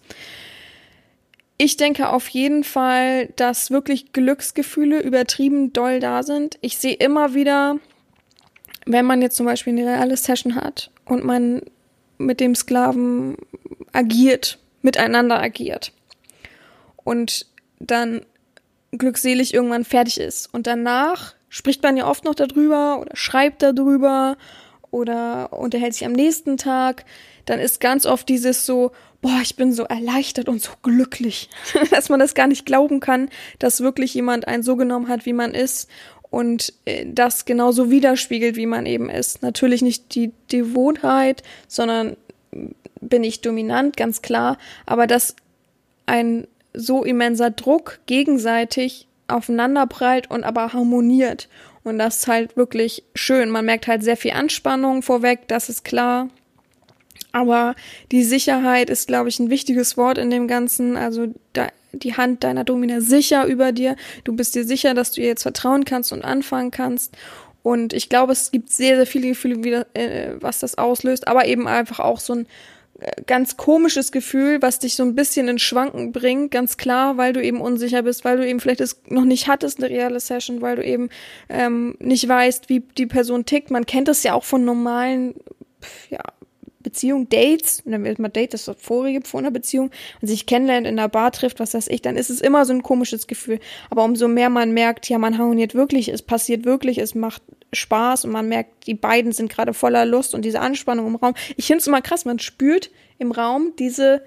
[1.61, 6.57] Ich denke auf jeden Fall, dass wirklich Glücksgefühle übertrieben doll da sind.
[6.61, 7.81] Ich sehe immer wieder,
[8.87, 11.63] wenn man jetzt zum Beispiel eine reale Session hat und man
[12.17, 13.37] mit dem Sklaven
[13.93, 15.93] agiert, miteinander agiert
[17.03, 17.47] und
[17.79, 18.23] dann
[18.93, 20.53] glückselig irgendwann fertig ist.
[20.53, 24.37] Und danach spricht man ja oft noch darüber oder schreibt darüber
[24.91, 27.05] oder unterhält sich am nächsten Tag.
[27.45, 31.49] Dann ist ganz oft dieses so, boah, ich bin so erleichtert und so glücklich,
[31.91, 35.33] dass man das gar nicht glauben kann, dass wirklich jemand einen so genommen hat, wie
[35.33, 35.89] man ist
[36.31, 39.43] und äh, das genauso widerspiegelt, wie man eben ist.
[39.43, 42.17] Natürlich nicht die Devotheit, sondern
[43.01, 45.37] bin ich dominant, ganz klar, aber dass
[46.07, 51.49] ein so immenser Druck gegenseitig aufeinanderprallt und aber harmoniert.
[51.85, 53.51] Und das ist halt wirklich schön.
[53.51, 56.29] Man merkt halt sehr viel Anspannung vorweg, das ist klar.
[57.33, 57.75] Aber
[58.11, 60.97] die Sicherheit ist, glaube ich, ein wichtiges Wort in dem Ganzen.
[60.97, 61.29] Also
[61.93, 63.97] die Hand deiner Domina sicher über dir.
[64.25, 67.17] Du bist dir sicher, dass du ihr jetzt vertrauen kannst und anfangen kannst.
[67.63, 71.67] Und ich glaube, es gibt sehr, sehr viele Gefühle, äh, was das auslöst, aber eben
[71.69, 72.47] einfach auch so ein
[73.27, 77.43] ganz komisches Gefühl, was dich so ein bisschen in Schwanken bringt, ganz klar, weil du
[77.43, 80.77] eben unsicher bist, weil du eben vielleicht es noch nicht hattest, eine reale Session, weil
[80.77, 81.09] du eben
[81.49, 83.71] ähm, nicht weißt, wie die Person tickt.
[83.71, 85.35] Man kennt das ja auch von normalen,
[86.11, 86.23] ja,
[86.89, 89.91] Beziehung, Dates, und dann wird man Date, das vorige vor einer Beziehung,
[90.23, 92.73] und sich kennenlernt, in der Bar trifft, was weiß ich, dann ist es immer so
[92.73, 93.61] ein komisches Gefühl.
[93.91, 98.25] Aber umso mehr man merkt, ja, man harmoniert wirklich, es passiert wirklich, es macht Spaß
[98.25, 101.35] und man merkt, die beiden sind gerade voller Lust und diese Anspannung im Raum.
[101.57, 104.23] Ich finde es immer krass, man spürt im Raum diese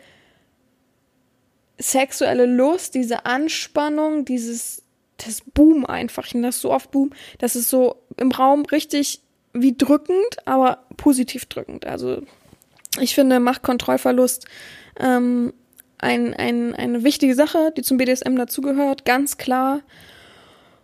[1.79, 4.83] sexuelle Lust, diese Anspannung, dieses,
[5.17, 6.27] das Boom einfach.
[6.27, 7.11] Ich nenne das so oft Boom.
[7.39, 9.21] Das ist so im Raum richtig
[9.53, 11.85] wie drückend, aber positiv drückend.
[11.85, 12.21] Also
[12.99, 14.45] ich finde Machtkontrollverlust
[14.99, 15.53] ähm,
[15.97, 19.81] ein, ein, eine wichtige Sache, die zum BDSM dazugehört, ganz klar.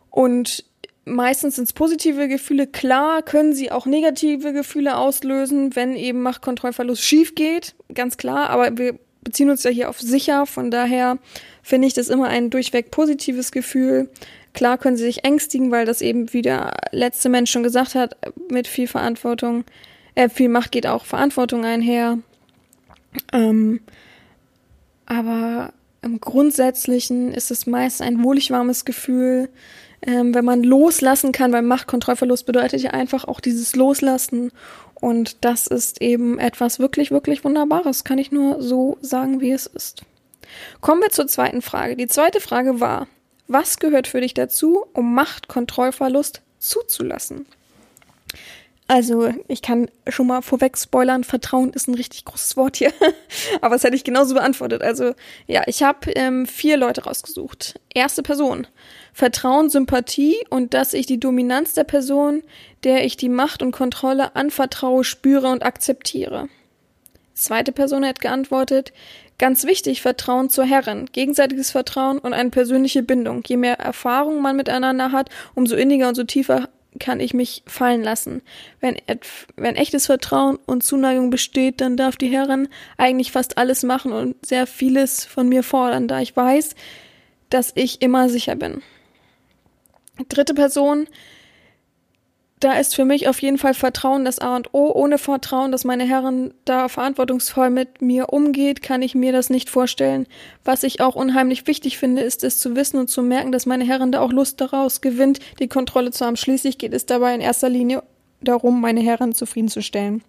[0.09, 0.63] Und
[1.05, 2.67] meistens sind es positive Gefühle.
[2.67, 8.49] Klar können sie auch negative Gefühle auslösen, wenn eben Machtkontrollverlust schief geht, ganz klar.
[8.49, 10.45] Aber wir beziehen uns ja hier auf sicher.
[10.45, 11.17] Von daher
[11.63, 14.09] finde ich das immer ein durchweg positives Gefühl.
[14.53, 18.17] Klar können sie sich ängstigen, weil das eben, wie der letzte Mensch schon gesagt hat,
[18.49, 19.65] mit viel Verantwortung,
[20.17, 22.17] äh, viel Macht geht auch Verantwortung einher.
[23.31, 23.81] Ähm,
[25.05, 29.49] aber im Grundsätzlichen ist es meist ein wohlig warmes Gefühl,
[30.01, 34.51] ähm, wenn man loslassen kann, weil Machtkontrollverlust bedeutet ja einfach auch dieses Loslassen.
[34.95, 38.03] Und das ist eben etwas wirklich, wirklich Wunderbares.
[38.03, 40.01] Kann ich nur so sagen, wie es ist.
[40.81, 41.95] Kommen wir zur zweiten Frage.
[41.95, 43.07] Die zweite Frage war,
[43.47, 47.45] was gehört für dich dazu, um Machtkontrollverlust zuzulassen?
[48.89, 52.93] Also, ich kann schon mal vorweg spoilern, Vertrauen ist ein richtig großes Wort hier.
[53.61, 54.81] Aber das hätte ich genauso beantwortet.
[54.81, 55.13] Also,
[55.45, 57.79] ja, ich habe ähm, vier Leute rausgesucht.
[57.93, 58.65] Erste Person.
[59.11, 62.43] Vertrauen, Sympathie und dass ich die Dominanz der Person,
[62.85, 66.47] der ich die Macht und Kontrolle anvertraue, spüre und akzeptiere.
[67.33, 68.93] Zweite Person hat geantwortet,
[69.39, 73.43] Ganz wichtig, Vertrauen zur Herrin, gegenseitiges Vertrauen und eine persönliche Bindung.
[73.45, 76.69] Je mehr Erfahrung man miteinander hat, umso inniger und so tiefer
[76.99, 78.41] kann ich mich fallen lassen.
[78.79, 78.97] Wenn,
[79.55, 84.45] wenn echtes Vertrauen und Zuneigung besteht, dann darf die Herrin eigentlich fast alles machen und
[84.45, 86.75] sehr vieles von mir fordern, da ich weiß,
[87.49, 88.81] dass ich immer sicher bin.
[90.29, 91.07] Dritte Person,
[92.59, 94.91] da ist für mich auf jeden Fall Vertrauen das A und O.
[94.91, 99.69] Ohne Vertrauen, dass meine Herren da verantwortungsvoll mit mir umgeht, kann ich mir das nicht
[99.69, 100.25] vorstellen.
[100.63, 103.83] Was ich auch unheimlich wichtig finde, ist es zu wissen und zu merken, dass meine
[103.83, 106.35] Herren da auch Lust daraus gewinnt, die Kontrolle zu haben.
[106.35, 108.01] Schließlich geht es dabei in erster Linie
[108.41, 110.23] darum, meine Herren zufriedenzustellen.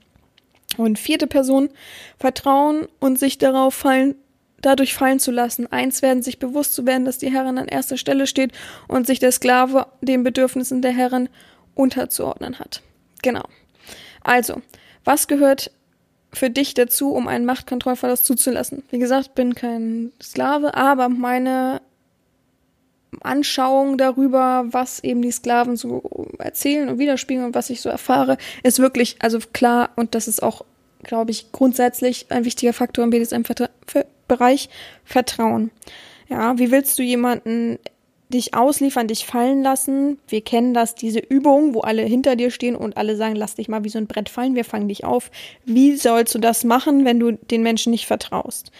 [0.77, 1.71] Und vierte Person,
[2.19, 4.17] Vertrauen und sich darauf fallen,
[4.61, 5.67] dadurch fallen zu lassen.
[5.73, 8.53] Eins werden, sich bewusst zu werden, dass die Herren an erster Stelle steht
[8.87, 11.31] und sich der Sklave den Bedürfnissen der Herren
[11.79, 12.83] unterzuordnen hat.
[13.23, 13.45] Genau.
[14.23, 14.61] Also,
[15.05, 15.71] was gehört
[16.33, 18.83] für dich dazu, um einen Machtkontrollverlust zuzulassen?
[18.91, 21.81] Wie gesagt, bin kein Sklave, aber meine
[23.23, 28.37] Anschauung darüber, was eben die Sklaven so erzählen und widerspiegeln und was ich so erfahre,
[28.63, 30.65] ist wirklich, also klar, und das ist auch,
[31.05, 34.69] glaube ich, grundsätzlich ein wichtiger Faktor im BDSM-Bereich,
[35.05, 35.71] Vertrauen.
[36.29, 37.79] Ja, wie willst du jemanden
[38.29, 40.19] dich ausliefern, dich fallen lassen.
[40.29, 43.69] Wir kennen das, diese Übung, wo alle hinter dir stehen und alle sagen, lass dich
[43.69, 45.31] mal wie so ein Brett fallen, wir fangen dich auf.
[45.65, 48.71] Wie sollst du das machen, wenn du den Menschen nicht vertraust?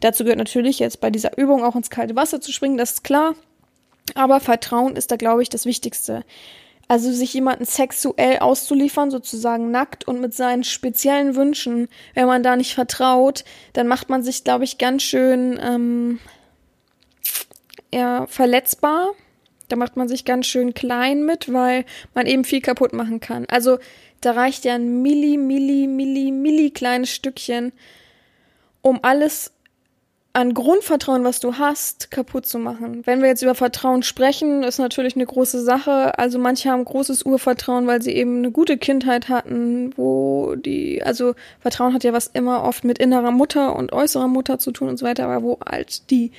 [0.00, 3.04] Dazu gehört natürlich jetzt bei dieser Übung auch ins kalte Wasser zu springen, das ist
[3.04, 3.34] klar.
[4.14, 6.24] Aber Vertrauen ist da, glaube ich, das Wichtigste.
[6.88, 12.56] Also sich jemanden sexuell auszuliefern, sozusagen nackt und mit seinen speziellen Wünschen, wenn man da
[12.56, 16.18] nicht vertraut, dann macht man sich, glaube ich, ganz schön ähm,
[17.92, 19.10] eher verletzbar.
[19.68, 23.46] Da macht man sich ganz schön klein mit, weil man eben viel kaputt machen kann.
[23.48, 23.78] Also
[24.20, 27.72] da reicht ja ein milli, milli, milli, milli kleines Stückchen,
[28.82, 29.52] um alles
[30.34, 33.02] an Grundvertrauen, was du hast, kaputt zu machen.
[33.04, 36.18] Wenn wir jetzt über Vertrauen sprechen, ist natürlich eine große Sache.
[36.18, 41.34] Also manche haben großes Urvertrauen, weil sie eben eine gute Kindheit hatten, wo die, also
[41.60, 44.96] Vertrauen hat ja was immer oft mit innerer Mutter und äußerer Mutter zu tun und
[44.98, 46.32] so weiter, aber wo halt die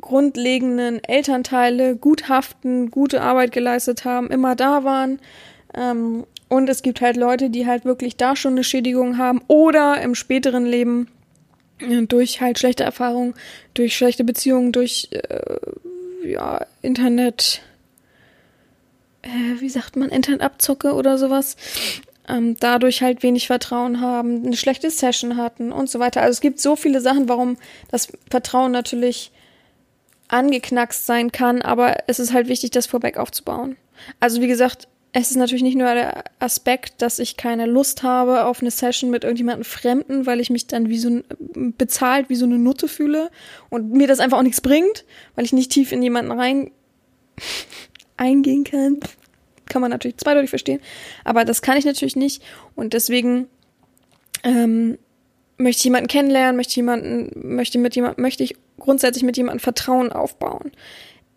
[0.00, 5.20] grundlegenden Elternteile gut haften, gute Arbeit geleistet haben, immer da waren.
[5.74, 10.00] Ähm, und es gibt halt Leute, die halt wirklich da schon eine Schädigung haben oder
[10.02, 11.08] im späteren Leben
[11.78, 13.34] äh, durch halt schlechte Erfahrungen,
[13.74, 17.62] durch schlechte Beziehungen, durch äh, ja, Internet,
[19.22, 21.56] äh, wie sagt man, Internetabzocke oder sowas,
[22.28, 26.22] ähm, dadurch halt wenig Vertrauen haben, eine schlechte Session hatten und so weiter.
[26.22, 27.56] Also es gibt so viele Sachen, warum
[27.90, 29.32] das Vertrauen natürlich
[30.32, 33.76] angeknackst sein kann, aber es ist halt wichtig, das vorweg aufzubauen.
[34.18, 38.46] Also wie gesagt, es ist natürlich nicht nur der Aspekt, dass ich keine Lust habe
[38.46, 41.24] auf eine Session mit irgendjemandem Fremden, weil ich mich dann wie so ein,
[41.76, 43.30] bezahlt wie so eine Nutte fühle
[43.68, 46.70] und mir das einfach auch nichts bringt, weil ich nicht tief in jemanden rein
[48.16, 49.00] eingehen kann.
[49.66, 50.80] Kann man natürlich zweideutig verstehen,
[51.24, 52.42] aber das kann ich natürlich nicht
[52.74, 53.48] und deswegen
[54.44, 54.98] ähm,
[55.58, 60.12] möchte ich jemanden kennenlernen, möchte jemanden, möchte mit jemandem, möchte ich grundsätzlich mit jemandem Vertrauen
[60.12, 60.72] aufbauen.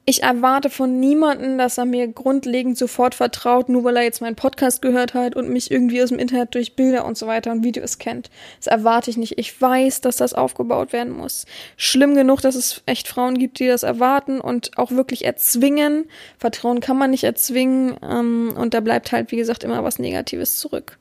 [0.08, 4.36] Ich erwarte von niemanden, dass er mir grundlegend sofort vertraut, nur weil er jetzt meinen
[4.36, 7.64] Podcast gehört hat und mich irgendwie aus dem Internet durch Bilder und so weiter und
[7.64, 8.30] Videos kennt.
[8.60, 9.40] Das erwarte ich nicht.
[9.40, 11.48] Ich weiß, dass das aufgebaut werden muss.
[11.76, 16.06] Schlimm genug, dass es echt Frauen gibt, die das erwarten und auch wirklich erzwingen.
[16.38, 20.60] Vertrauen kann man nicht erzwingen ähm, und da bleibt halt, wie gesagt, immer was Negatives
[20.60, 21.00] zurück.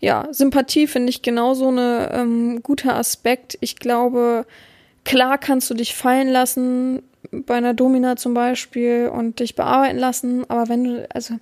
[0.00, 3.56] Ja, Sympathie finde ich genauso eine ähm, guter Aspekt.
[3.60, 4.46] Ich glaube,
[5.06, 10.44] Klar kannst du dich fallen lassen, bei einer Domina zum Beispiel, und dich bearbeiten lassen,
[10.50, 11.34] aber wenn du, also,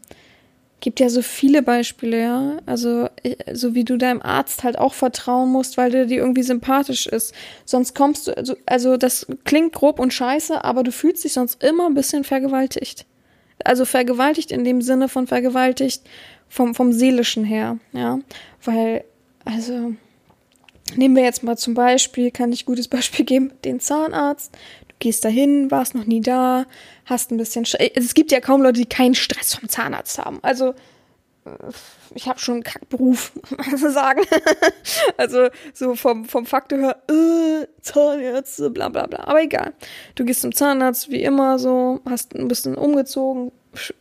[0.81, 2.57] gibt ja so viele Beispiele, ja.
[2.67, 3.09] Also,
[3.55, 7.35] so wie du deinem Arzt halt auch vertrauen musst, weil der dir irgendwie sympathisch ist.
[7.65, 11.65] Sonst kommst du, also, also das klingt grob und scheiße, aber du fühlst dich sonst
[11.65, 13.07] immer ein bisschen vergewaltigt.
[13.65, 16.03] Also vergewaltigt in dem Sinne von vergewaltigt
[16.49, 18.19] vom, vom seelischen her, ja.
[18.63, 19.05] Weil,
[19.45, 19.95] also,
[20.97, 24.55] Nehmen wir jetzt mal zum Beispiel, kann ich ein gutes Beispiel geben, den Zahnarzt.
[24.89, 26.67] Du gehst dahin, warst noch nie da,
[27.05, 27.65] hast ein bisschen.
[27.65, 30.39] Sch es gibt ja kaum Leute, die keinen Stress vom Zahnarzt haben.
[30.43, 30.71] Also
[31.45, 31.51] äh,
[32.15, 33.33] ich habe schon einen Kackberuf,
[33.71, 34.21] muss man sagen.
[35.17, 39.25] also so vom, vom Faktor her, äh, Zahnärzte, bla bla bla.
[39.25, 39.73] Aber egal.
[40.15, 43.51] Du gehst zum Zahnarzt, wie immer so, hast ein bisschen umgezogen,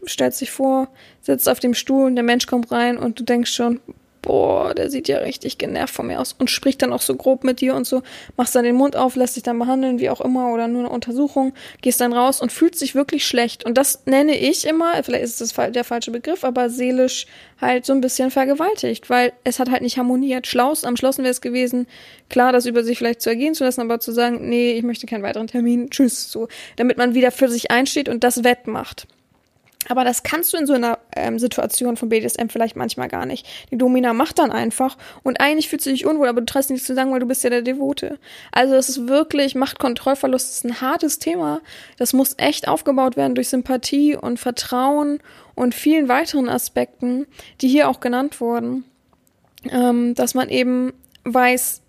[0.08, 0.90] stellst dich vor,
[1.22, 3.80] sitzt auf dem Stuhl und der Mensch kommt rein und du denkst schon,
[4.24, 7.44] boah, der sieht ja richtig genervt von mir aus und spricht dann auch so grob
[7.44, 8.02] mit dir und so,
[8.38, 10.90] machst dann den Mund auf, lässt dich dann behandeln, wie auch immer, oder nur eine
[10.90, 13.66] Untersuchung, gehst dann raus und fühlst sich wirklich schlecht.
[13.66, 17.28] Und das nenne ich immer, vielleicht ist das der falsche Begriff, aber seelisch
[17.62, 20.48] halt so ein bisschen vergewaltigt, weil es hat halt nicht harmoniert.
[20.48, 21.86] Schlaus, am Schlossen wäre es gewesen,
[22.30, 25.06] klar, das über sich vielleicht zu ergehen zu lassen, aber zu sagen, nee, ich möchte
[25.06, 29.06] keinen weiteren Termin, tschüss, so, damit man wieder für sich einsteht und das wettmacht.
[29.90, 33.46] Aber das kannst du in so einer ähm, Situation von BDSM vielleicht manchmal gar nicht.
[33.72, 36.88] Die Domina macht dann einfach und eigentlich fühlst du dich unwohl, aber du traust nichts
[36.88, 38.20] zu sagen, weil du bist ja der Devote.
[38.52, 41.62] Also es ist wirklich, Machtkontrollverlust ist ein hartes Thema.
[41.98, 45.20] Das muss echt aufgebaut werden durch Sympathie und Vertrauen
[45.56, 47.28] und vielen weiteren Aspekten,
[47.62, 48.86] die hier auch genannt wurden.
[49.72, 50.94] Ähm, dass man eben
[51.24, 51.82] weiß,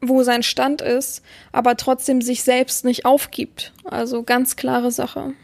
[0.00, 1.22] wo sein Stand ist,
[1.52, 3.74] aber trotzdem sich selbst nicht aufgibt.
[3.84, 5.34] Also ganz klare Sache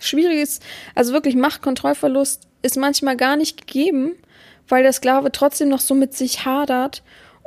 [0.00, 0.62] schwierig ist,
[0.94, 4.16] also wirklich Machtkontrollverlust ist manchmal gar nicht gegeben,
[4.68, 7.02] weil der Sklave trotzdem noch so mit sich hadert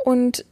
[0.06, 0.46] und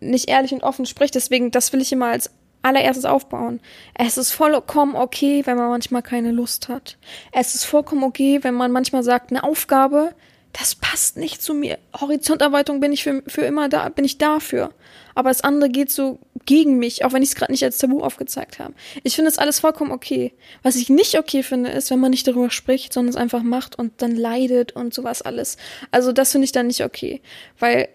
[0.00, 1.14] nicht ehrlich und offen spricht.
[1.14, 2.30] Deswegen, das will ich immer als
[2.62, 3.60] allererstes aufbauen.
[3.94, 6.98] Es ist vollkommen okay, wenn man manchmal keine Lust hat.
[7.32, 10.14] Es ist vollkommen okay, wenn man manchmal sagt, eine Aufgabe,
[10.52, 11.78] das passt nicht zu mir.
[11.98, 14.70] Horizonterweiterung bin ich für, für immer da, bin ich dafür.
[15.14, 18.02] Aber das andere geht so gegen mich, auch wenn ich es gerade nicht als Tabu
[18.02, 18.74] aufgezeigt habe.
[19.02, 20.32] Ich finde das alles vollkommen okay.
[20.62, 23.78] Was ich nicht okay finde, ist, wenn man nicht darüber spricht, sondern es einfach macht
[23.78, 25.58] und dann leidet und sowas alles.
[25.90, 27.20] Also das finde ich dann nicht okay.
[27.58, 27.88] Weil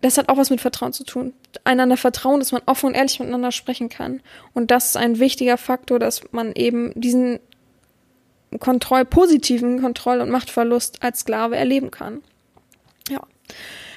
[0.00, 1.34] das hat auch was mit Vertrauen zu tun.
[1.64, 4.22] Einander vertrauen, dass man offen und ehrlich miteinander sprechen kann.
[4.54, 7.38] Und das ist ein wichtiger Faktor, dass man eben diesen
[8.58, 12.22] Kontroll, positiven Kontroll- und Machtverlust als Sklave erleben kann.
[13.08, 13.20] Ja.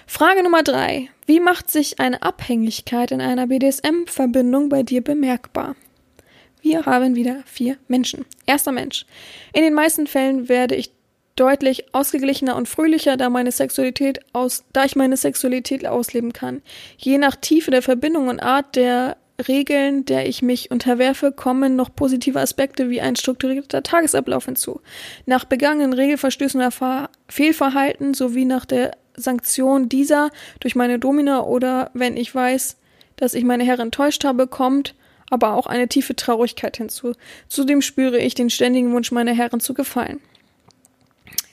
[0.05, 1.09] Frage Nummer drei.
[1.25, 5.75] Wie macht sich eine Abhängigkeit in einer BDSM-Verbindung bei dir bemerkbar?
[6.61, 8.25] Wir haben wieder vier Menschen.
[8.45, 9.05] Erster Mensch.
[9.53, 10.91] In den meisten Fällen werde ich
[11.35, 16.61] deutlich ausgeglichener und fröhlicher, da meine Sexualität aus, da ich meine Sexualität ausleben kann.
[16.97, 21.93] Je nach Tiefe der Verbindung und Art der Regeln, der ich mich unterwerfe, kommen noch
[21.95, 24.81] positive Aspekte wie ein strukturierter Tagesablauf hinzu.
[25.25, 32.17] Nach begangenen Regelverstößen oder Fehlverhalten sowie nach der Sanktion dieser durch meine Domina oder wenn
[32.17, 32.77] ich weiß,
[33.15, 34.95] dass ich meine Herren enttäuscht habe, kommt
[35.29, 37.13] aber auch eine tiefe Traurigkeit hinzu.
[37.47, 40.19] Zudem spüre ich den ständigen Wunsch meiner Herren zu gefallen.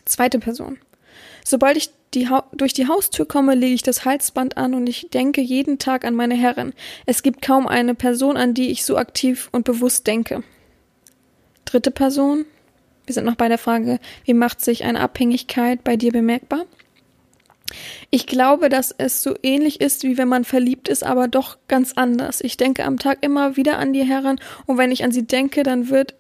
[0.05, 0.79] Zweite Person.
[1.45, 5.41] Sobald ich die durch die Haustür komme, lege ich das Halsband an und ich denke
[5.41, 6.73] jeden Tag an meine Herren.
[7.07, 10.43] Es gibt kaum eine Person, an die ich so aktiv und bewusst denke.
[11.65, 12.47] Dritte Person.
[13.07, 16.65] Wir sind noch bei der Frage, wie macht sich eine Abhängigkeit bei dir bemerkbar?
[18.11, 21.93] Ich glaube, dass es so ähnlich ist, wie wenn man verliebt ist, aber doch ganz
[21.95, 22.41] anders.
[22.41, 25.63] Ich denke am Tag immer wieder an die Herren und wenn ich an sie denke,
[25.63, 26.15] dann wird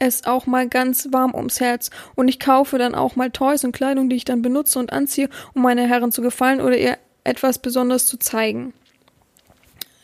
[0.00, 3.72] es auch mal ganz warm ums Herz und ich kaufe dann auch mal Toys und
[3.72, 7.58] Kleidung, die ich dann benutze und anziehe, um meine Herren zu gefallen oder ihr etwas
[7.58, 8.72] Besonderes zu zeigen.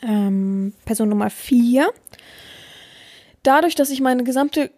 [0.01, 1.89] Ähm, Person Nummer vier.
[3.43, 4.71] Dadurch, dass ich meine gesamte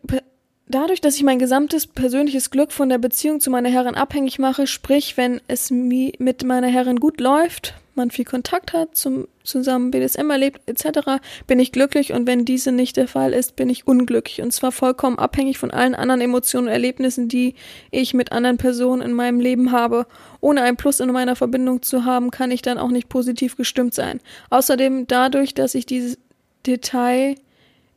[0.71, 4.67] Dadurch, dass ich mein gesamtes persönliches Glück von der Beziehung zu meiner Herrin abhängig mache,
[4.67, 10.29] sprich, wenn es mit meiner Herrin gut läuft, man viel Kontakt hat, zum, zusammen BDSM
[10.29, 14.43] erlebt, etc., bin ich glücklich und wenn diese nicht der Fall ist, bin ich unglücklich
[14.43, 17.55] und zwar vollkommen abhängig von allen anderen Emotionen und Erlebnissen, die
[17.89, 20.05] ich mit anderen Personen in meinem Leben habe.
[20.39, 23.95] Ohne ein Plus in meiner Verbindung zu haben, kann ich dann auch nicht positiv gestimmt
[23.95, 24.19] sein.
[24.51, 26.19] Außerdem dadurch, dass ich dieses
[26.67, 27.35] Detail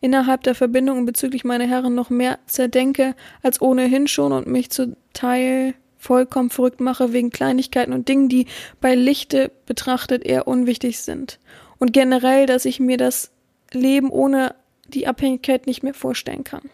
[0.03, 4.97] innerhalb der Verbindung bezüglich meiner Herren noch mehr zerdenke als ohnehin schon und mich zu
[5.15, 8.47] Teil vollkommen verrückt mache wegen Kleinigkeiten und Dingen, die
[8.81, 11.39] bei Lichte betrachtet eher unwichtig sind.
[11.79, 13.31] Und generell, dass ich mir das
[13.71, 14.55] Leben ohne
[14.89, 16.69] die Abhängigkeit nicht mehr vorstellen kann.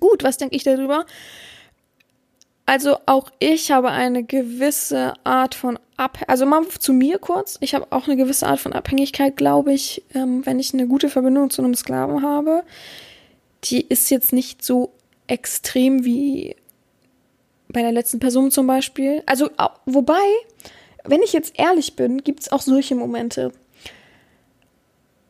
[0.00, 1.04] Gut, was denke ich darüber?
[2.64, 7.58] Also auch ich habe eine gewisse Art von Ab also mal zu mir kurz.
[7.60, 11.08] Ich habe auch eine gewisse Art von Abhängigkeit, glaube ich, ähm, wenn ich eine gute
[11.08, 12.64] Verbindung zu einem Sklaven habe.
[13.64, 14.92] Die ist jetzt nicht so
[15.26, 16.56] extrem wie
[17.68, 19.22] bei der letzten Person zum Beispiel.
[19.26, 19.50] Also
[19.86, 20.22] wobei,
[21.04, 23.52] wenn ich jetzt ehrlich bin, gibt es auch solche Momente.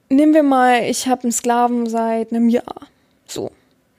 [0.09, 2.89] Nehmen wir mal, ich habe einen Sklaven seit einem Jahr.
[3.27, 3.51] So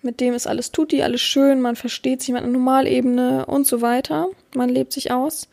[0.04, 3.82] mit dem ist alles tutti, alles schön, man versteht sich mit einer Normalebene und so
[3.82, 4.28] weiter.
[4.56, 5.48] Man lebt sich aus.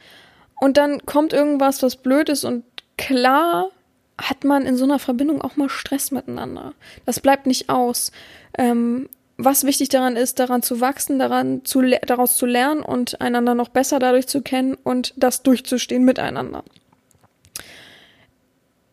[0.61, 2.65] Und dann kommt irgendwas, was blöd ist und
[2.99, 3.71] klar
[4.19, 6.75] hat man in so einer Verbindung auch mal Stress miteinander.
[7.07, 8.13] Das bleibt nicht aus.
[8.59, 9.09] Ähm,
[9.39, 13.69] was wichtig daran ist, daran zu wachsen, daran zu, daraus zu lernen und einander noch
[13.69, 16.63] besser dadurch zu kennen und das durchzustehen miteinander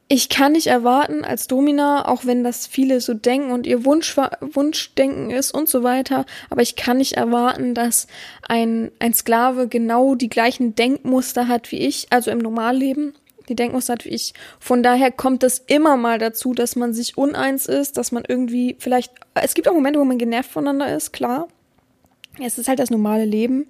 [0.09, 4.15] ich kann nicht erwarten als Domina, auch wenn das viele so denken und ihr Wunsch,
[4.39, 8.07] Wunschdenken ist und so weiter, aber ich kann nicht erwarten, dass
[8.47, 13.15] ein, ein Sklave genau die gleichen Denkmuster hat wie ich, also im Normalleben,
[13.49, 14.33] die Denkmuster hat wie ich.
[14.59, 18.77] Von daher kommt es immer mal dazu, dass man sich uneins ist, dass man irgendwie
[18.79, 21.49] vielleicht, es gibt auch Momente, wo man genervt voneinander ist, klar.
[22.41, 23.67] Es ist halt das normale Leben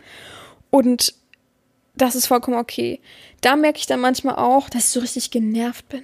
[0.69, 1.15] und
[1.97, 2.99] das ist vollkommen okay.
[3.41, 6.03] Da merke ich dann manchmal auch, dass ich so richtig genervt bin.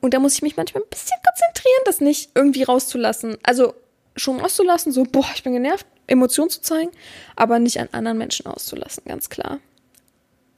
[0.00, 3.38] Und da muss ich mich manchmal ein bisschen konzentrieren, das nicht irgendwie rauszulassen.
[3.42, 3.74] Also
[4.14, 6.90] schon rauszulassen, so, boah, ich bin genervt, Emotionen zu zeigen,
[7.34, 9.58] aber nicht an anderen Menschen auszulassen, ganz klar.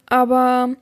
[0.06, 0.74] Aber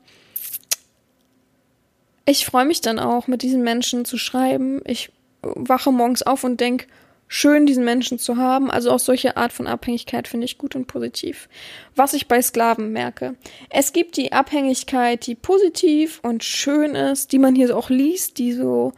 [2.25, 4.81] ich freue mich dann auch, mit diesen Menschen zu schreiben.
[4.85, 6.87] Ich wache morgens auf und denke,
[7.29, 8.71] schön, diesen Menschen zu haben.
[8.71, 11.49] Also auch solche Art von Abhängigkeit finde ich gut und positiv.
[11.95, 13.35] Was ich bei Sklaven merke.
[13.71, 18.53] Es gibt die Abhängigkeit, die positiv und schön ist, die man hier auch liest, die
[18.53, 18.93] so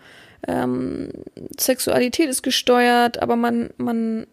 [0.46, 1.10] ähm,
[1.58, 4.26] Sexualität ist gesteuert, aber man, man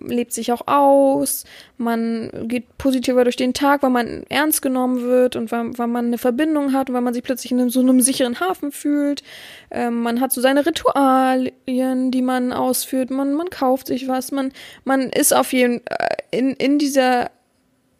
[0.00, 1.44] lebt sich auch aus,
[1.76, 6.06] man geht positiver durch den Tag, weil man ernst genommen wird und weil, weil man
[6.06, 9.22] eine Verbindung hat und weil man sich plötzlich in so einem sicheren Hafen fühlt.
[9.70, 14.52] Ähm, man hat so seine Ritualien, die man ausführt, man, man kauft sich was, man,
[14.84, 17.30] man ist auf jeden äh, in, in dieser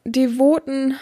[0.05, 0.95] devoten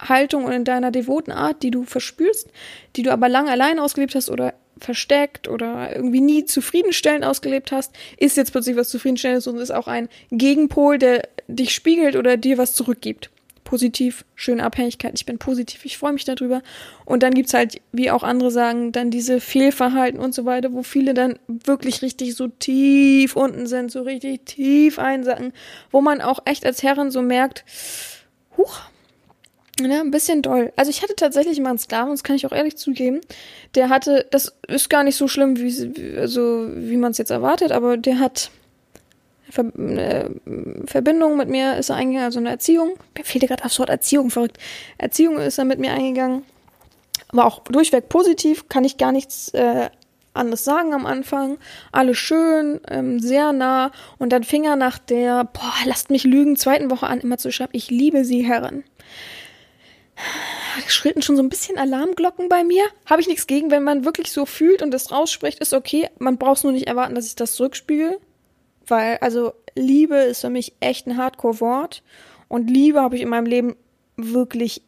[0.00, 2.50] Haltung und in deiner devoten Art, die du verspürst,
[2.96, 4.54] die du aber lange allein ausgelebt hast oder
[4.84, 9.88] versteckt oder irgendwie nie zufriedenstellend ausgelebt hast, ist jetzt plötzlich was zufriedenstellendes und ist auch
[9.88, 13.30] ein Gegenpol, der dich spiegelt oder dir was zurückgibt.
[13.64, 16.62] positiv, schöne Abhängigkeit, ich bin positiv, ich freue mich darüber.
[17.06, 20.82] Und dann gibt's halt, wie auch andere sagen, dann diese Fehlverhalten und so weiter, wo
[20.82, 25.52] viele dann wirklich richtig so tief unten sind, so richtig tief einsacken,
[25.90, 27.64] wo man auch echt als Herrin so merkt,
[28.56, 28.82] huch,
[29.80, 30.72] Ne, ein bisschen doll.
[30.76, 33.20] Also ich hatte tatsächlich mal einen Sklaven, das kann ich auch ehrlich zugeben.
[33.74, 37.72] Der hatte, das ist gar nicht so schlimm, wie, also, wie man es jetzt erwartet,
[37.72, 38.50] aber der hat
[39.50, 40.30] Ver eine
[40.86, 42.94] Verbindung mit mir ist er eingegangen, also eine Erziehung.
[43.16, 44.58] Mir fehlt gerade das Wort Erziehung, verrückt.
[44.98, 46.44] Erziehung ist er mit mir eingegangen.
[47.30, 49.90] War auch durchweg positiv, kann ich gar nichts äh,
[50.32, 51.58] anderes sagen am Anfang.
[51.92, 53.92] Alles schön, ähm, sehr nah.
[54.18, 57.52] Und dann fing er nach der, boah, lasst mich lügen, zweiten Woche an, immer zu
[57.52, 58.82] schreiben, ich liebe Sie, Herren
[60.86, 62.84] schrillten schon so ein bisschen Alarmglocken bei mir.
[63.06, 66.08] Habe ich nichts gegen, wenn man wirklich so fühlt und das rausspricht, ist okay.
[66.18, 68.18] Man braucht nur nicht erwarten, dass ich das zurückspiegel.
[68.86, 72.02] Weil, also, Liebe ist für mich echt ein Hardcore-Wort.
[72.48, 73.76] Und Liebe habe ich in meinem Leben
[74.16, 74.82] wirklich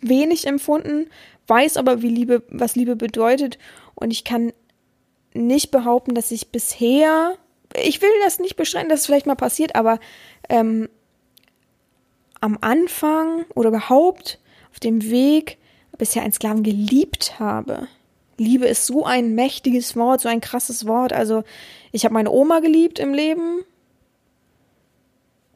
[0.00, 1.08] wenig empfunden,
[1.46, 3.58] weiß aber, wie Liebe, was Liebe bedeutet.
[3.94, 4.52] Und ich kann
[5.34, 7.36] nicht behaupten, dass ich bisher,
[7.74, 9.98] ich will das nicht beschreiben, dass es vielleicht mal passiert, aber
[10.48, 10.88] ähm,
[12.40, 14.38] am Anfang oder überhaupt
[14.70, 15.58] auf dem Weg
[15.96, 17.88] bisher einen Sklaven geliebt habe.
[18.38, 21.12] Liebe ist so ein mächtiges Wort, so ein krasses Wort.
[21.12, 21.42] Also
[21.90, 23.64] ich habe meine Oma geliebt im Leben.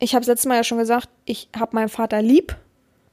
[0.00, 2.56] Ich habe letztes Mal ja schon gesagt, ich habe meinen Vater lieb,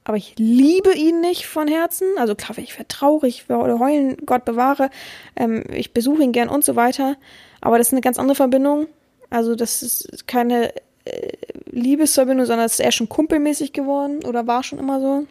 [0.02, 2.08] aber ich liebe ihn nicht von Herzen.
[2.18, 4.90] Also klar, ich werde traurig oder heulen, Gott bewahre.
[5.36, 7.16] Ähm, ich besuche ihn gern und so weiter.
[7.60, 8.88] Aber das ist eine ganz andere Verbindung.
[9.28, 10.72] Also das ist keine
[11.04, 11.32] äh,
[11.70, 15.26] Liebesverbindung, sondern es ist eher schon kumpelmäßig geworden oder war schon immer so.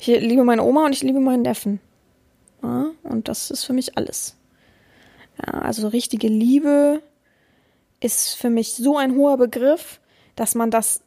[0.00, 1.80] Ich liebe meine Oma und ich liebe meinen Neffen.
[2.62, 4.36] Ja, und das ist für mich alles.
[5.38, 7.02] Ja, also richtige Liebe
[8.00, 10.00] ist für mich so ein hoher Begriff,
[10.34, 11.02] dass man das,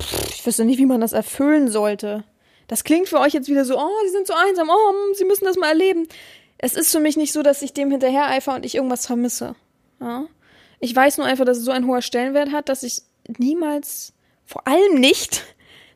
[0.00, 2.24] pff, ich wüsste nicht, wie man das erfüllen sollte.
[2.68, 5.24] Das klingt für euch jetzt wieder so, oh, sie sind so einsam, oh, hm, sie
[5.24, 6.06] müssen das mal erleben.
[6.58, 9.56] Es ist für mich nicht so, dass ich dem hinterher eifer und ich irgendwas vermisse.
[10.00, 10.26] Ja?
[10.82, 13.02] Ich weiß nur einfach, dass es so einen hohen Stellenwert hat, dass ich
[13.38, 14.12] niemals,
[14.44, 15.44] vor allem nicht,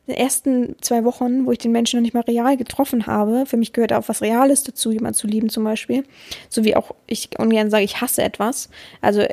[0.05, 3.45] in den ersten zwei Wochen, wo ich den Menschen noch nicht mal real getroffen habe,
[3.45, 6.05] für mich gehört auch was Reales dazu, jemanden zu lieben zum Beispiel,
[6.47, 8.69] so wie auch ich ungern sage, ich hasse etwas.
[9.01, 9.25] Also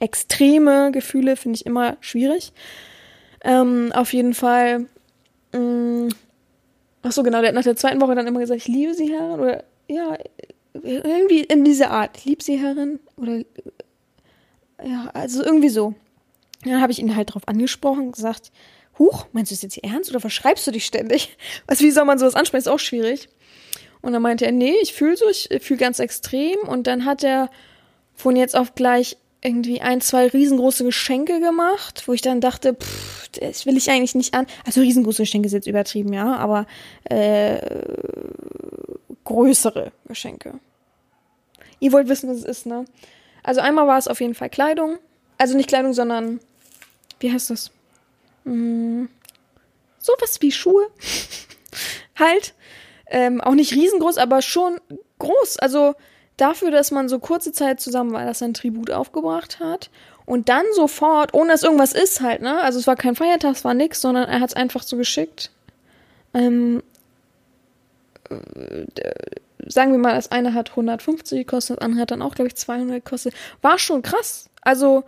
[0.00, 2.52] extreme Gefühle finde ich immer schwierig.
[3.44, 4.86] Ähm, auf jeden Fall.
[5.52, 6.08] Mh,
[7.02, 9.12] ach so, genau, der hat nach der zweiten Woche dann immer gesagt, ich liebe sie,
[9.12, 10.18] Herrin, oder ja,
[10.82, 13.42] irgendwie in dieser Art, ich liebe sie, Herrin, oder
[14.84, 15.94] ja, also irgendwie so.
[16.64, 18.50] Dann habe ich ihn halt drauf angesprochen, gesagt,
[18.98, 21.36] Huch, meinst du es jetzt ernst oder verschreibst du dich ständig?
[21.66, 22.62] Was, wie soll man sowas ansprechen?
[22.62, 23.28] Ist auch schwierig.
[24.02, 26.58] Und dann meinte er, nee, ich fühle so, ich fühle ganz extrem.
[26.66, 27.50] Und dann hat er
[28.14, 33.28] von jetzt auf gleich irgendwie ein, zwei riesengroße Geschenke gemacht, wo ich dann dachte, pff,
[33.40, 34.46] das will ich eigentlich nicht an.
[34.64, 36.66] Also riesengroße Geschenke ist jetzt übertrieben, ja, aber
[37.04, 37.58] äh,
[39.24, 40.54] größere Geschenke.
[41.80, 42.86] Ihr wollt wissen, was es ist, ne?
[43.46, 44.98] Also einmal war es auf jeden Fall Kleidung.
[45.38, 46.40] Also nicht Kleidung, sondern
[47.20, 47.70] wie heißt das?
[48.44, 49.08] Hm,
[49.98, 50.88] sowas wie Schuhe.
[52.18, 52.54] halt.
[53.08, 54.80] Ähm, auch nicht riesengroß, aber schon
[55.20, 55.60] groß.
[55.60, 55.94] Also
[56.36, 59.90] dafür, dass man so kurze Zeit zusammen war, dass er ein Tribut aufgebracht hat.
[60.24, 62.60] Und dann sofort, ohne dass irgendwas ist halt, ne?
[62.62, 65.52] Also es war kein Feiertag, es war nix, sondern er hat es einfach so geschickt.
[66.34, 66.82] Ähm,
[68.28, 68.86] äh,
[69.64, 72.56] sagen wir mal, das eine hat 150 gekostet, das andere hat dann auch, glaube ich,
[72.56, 73.34] 200 gekostet.
[73.62, 74.50] War schon krass.
[74.62, 75.04] Also,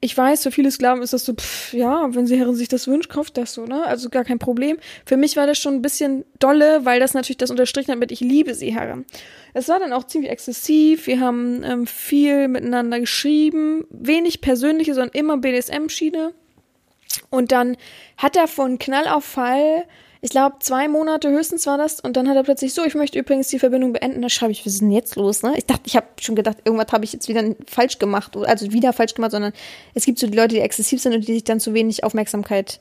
[0.00, 2.86] ich weiß, für viele Sklaven ist das so, pff, ja, wenn sie Herren sich das
[2.86, 3.84] wünscht, kauft das so, ne?
[3.84, 4.78] Also gar kein Problem.
[5.04, 8.12] Für mich war das schon ein bisschen dolle, weil das natürlich das unterstrichen hat mit
[8.12, 9.06] ich liebe sie, Herren.
[9.54, 11.08] Es war dann auch ziemlich exzessiv.
[11.08, 16.32] Wir haben ähm, viel miteinander geschrieben, wenig persönliche, sondern immer BDSM-Schiene.
[17.30, 17.76] Und dann
[18.16, 19.84] hat er von Knall auf Fall
[20.20, 22.00] ich glaube, zwei Monate höchstens war das.
[22.00, 24.22] Und dann hat er plötzlich so, ich möchte übrigens die Verbindung beenden.
[24.22, 25.42] Da schreibe ich, was ist denn jetzt los?
[25.42, 25.54] Ne?
[25.56, 28.36] Ich dachte, ich habe schon gedacht, irgendwas habe ich jetzt wieder falsch gemacht.
[28.36, 29.52] Also wieder falsch gemacht, sondern
[29.94, 32.80] es gibt so die Leute, die exzessiv sind und die sich dann zu wenig Aufmerksamkeit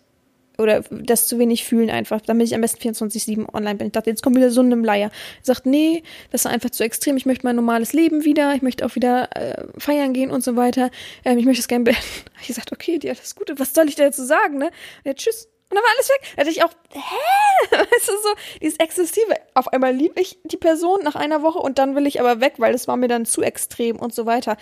[0.58, 3.88] oder das zu wenig fühlen einfach, damit ich am besten 24-7 online bin.
[3.88, 5.10] Ich dachte, jetzt kommt wieder so ein Leier.
[5.10, 5.12] Er
[5.44, 7.18] sagt, nee, das ist einfach zu extrem.
[7.18, 8.56] Ich möchte mein normales Leben wieder.
[8.56, 10.90] Ich möchte auch wieder äh, feiern gehen und so weiter.
[11.24, 12.02] Ähm, ich möchte es gerne beenden.
[12.42, 13.60] Ich gesagt, okay, dir alles Gute.
[13.60, 14.70] Was soll ich da jetzt so sagen, ne?
[15.04, 15.50] Ja, tschüss.
[15.70, 16.22] Und dann war alles weg.
[16.36, 17.72] Da dachte ich auch, hä?
[17.72, 18.30] Weißt du, so,
[18.62, 19.36] dieses Exzessive.
[19.54, 22.54] Auf einmal liebe ich die Person nach einer Woche und dann will ich aber weg,
[22.58, 24.58] weil das war mir dann zu extrem und so weiter.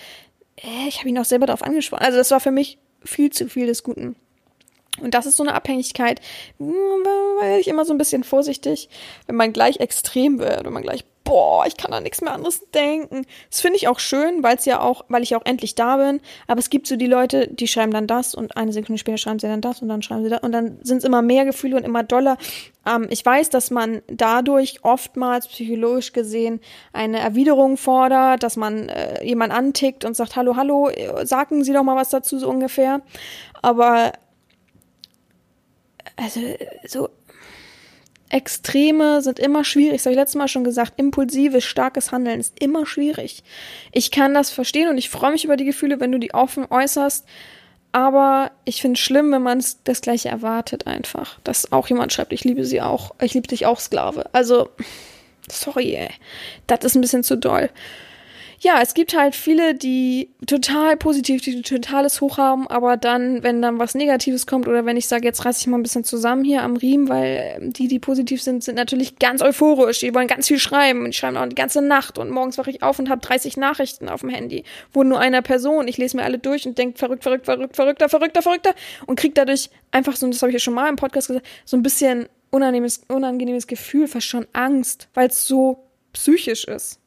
[0.87, 2.03] Ich habe ihn auch selber darauf angesprochen.
[2.03, 4.15] Also das war für mich viel zu viel des Guten.
[5.01, 6.21] Und das ist so eine Abhängigkeit,
[6.57, 8.89] hm, war ich immer so ein bisschen vorsichtig,
[9.27, 12.69] wenn man gleich extrem wird, wenn man gleich boah, ich kann an nichts mehr anderes
[12.69, 13.25] denken.
[13.49, 16.21] Das finde ich auch schön, weil es ja auch, weil ich auch endlich da bin.
[16.47, 19.39] Aber es gibt so die Leute, die schreiben dann das und eine Sekunde später schreiben
[19.39, 21.75] sie dann das und dann schreiben sie das und dann sind es immer mehr Gefühle
[21.75, 22.37] und immer doller.
[22.85, 26.61] Ähm, ich weiß, dass man dadurch oftmals psychologisch gesehen
[26.93, 30.91] eine Erwiderung fordert, dass man äh, jemand antickt und sagt, hallo, hallo,
[31.23, 33.01] sagen Sie doch mal was dazu so ungefähr.
[33.63, 34.11] Aber
[36.15, 36.39] also
[36.87, 37.09] so
[38.29, 39.97] Extreme sind immer schwierig.
[39.97, 40.93] Das habe ich letztes Mal schon gesagt.
[40.97, 43.43] Impulsives, starkes Handeln ist immer schwierig.
[43.91, 46.65] Ich kann das verstehen und ich freue mich über die Gefühle, wenn du die offen
[46.69, 47.25] äußerst.
[47.91, 51.39] Aber ich finde es schlimm, wenn man das Gleiche erwartet einfach.
[51.43, 54.25] Dass auch jemand schreibt, ich liebe sie auch, ich liebe dich auch, Sklave.
[54.33, 54.69] Also,
[55.49, 56.09] sorry, ey.
[56.67, 57.69] Das ist ein bisschen zu doll
[58.59, 63.61] ja, es gibt halt viele, die total positiv, die totales Hoch haben, aber dann, wenn
[63.61, 66.43] dann was Negatives kommt oder wenn ich sage, jetzt reiß ich mal ein bisschen zusammen
[66.43, 70.47] hier am Riemen, weil die, die positiv sind, sind natürlich ganz euphorisch, die wollen ganz
[70.47, 73.21] viel schreiben und schreiben auch die ganze Nacht und morgens wache ich auf und habe
[73.21, 76.77] 30 Nachrichten auf dem Handy, wo nur einer Person, ich lese mir alle durch und
[76.77, 78.75] denke, verrückt, verrückt, verrückt, verrückter, verrückter, verrückter
[79.05, 81.77] und krieg dadurch einfach so, das habe ich ja schon mal im Podcast gesagt, so
[81.77, 86.99] ein bisschen unangenehmes, unangenehmes Gefühl, fast schon Angst, weil es so psychisch ist.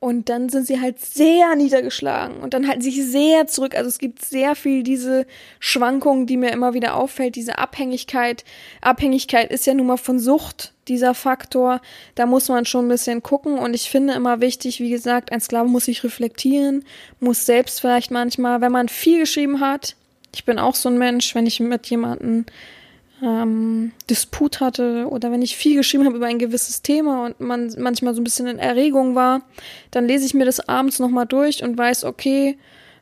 [0.00, 3.74] Und dann sind sie halt sehr niedergeschlagen und dann halten sich sehr zurück.
[3.76, 5.26] Also es gibt sehr viel diese
[5.58, 8.44] Schwankungen, die mir immer wieder auffällt, diese Abhängigkeit.
[8.80, 11.80] Abhängigkeit ist ja nun mal von Sucht dieser Faktor.
[12.14, 15.40] Da muss man schon ein bisschen gucken und ich finde immer wichtig, wie gesagt, ein
[15.40, 16.84] Sklave muss sich reflektieren,
[17.18, 19.96] muss selbst vielleicht manchmal, wenn man viel geschrieben hat,
[20.32, 22.46] ich bin auch so ein Mensch, wenn ich mit jemandem
[23.22, 27.72] ähm, Disput hatte oder wenn ich viel geschrieben habe über ein gewisses Thema und man
[27.78, 29.42] manchmal so ein bisschen in Erregung war,
[29.90, 32.58] dann lese ich mir das abends nochmal durch und weiß, okay,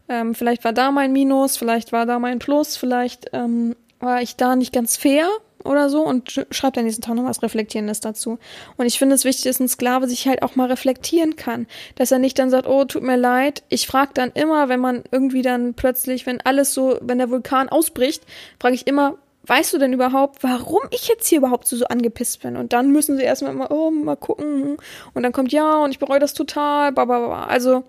[0.09, 4.37] ähm, vielleicht war da mein Minus, vielleicht war da mein Plus, vielleicht ähm, war ich
[4.37, 5.29] da nicht ganz fair
[5.65, 8.39] oder so und schreibt dann nächsten Tag noch was Reflektierendes dazu.
[8.77, 11.67] Und ich finde es wichtig, dass ein Sklave sich halt auch mal reflektieren kann.
[11.97, 13.65] Dass er nicht dann sagt, oh, tut mir leid.
[13.69, 17.69] Ich frage dann immer, wenn man irgendwie dann plötzlich, wenn alles so, wenn der Vulkan
[17.69, 18.23] ausbricht,
[18.61, 22.43] frage ich immer, weißt du denn überhaupt, warum ich jetzt hier überhaupt so, so angepisst
[22.43, 22.57] bin?
[22.57, 24.77] Und dann müssen sie erstmal mal, oh, mal gucken.
[25.15, 27.45] Und dann kommt, ja, und ich bereue das total, bababa.
[27.47, 27.85] Also,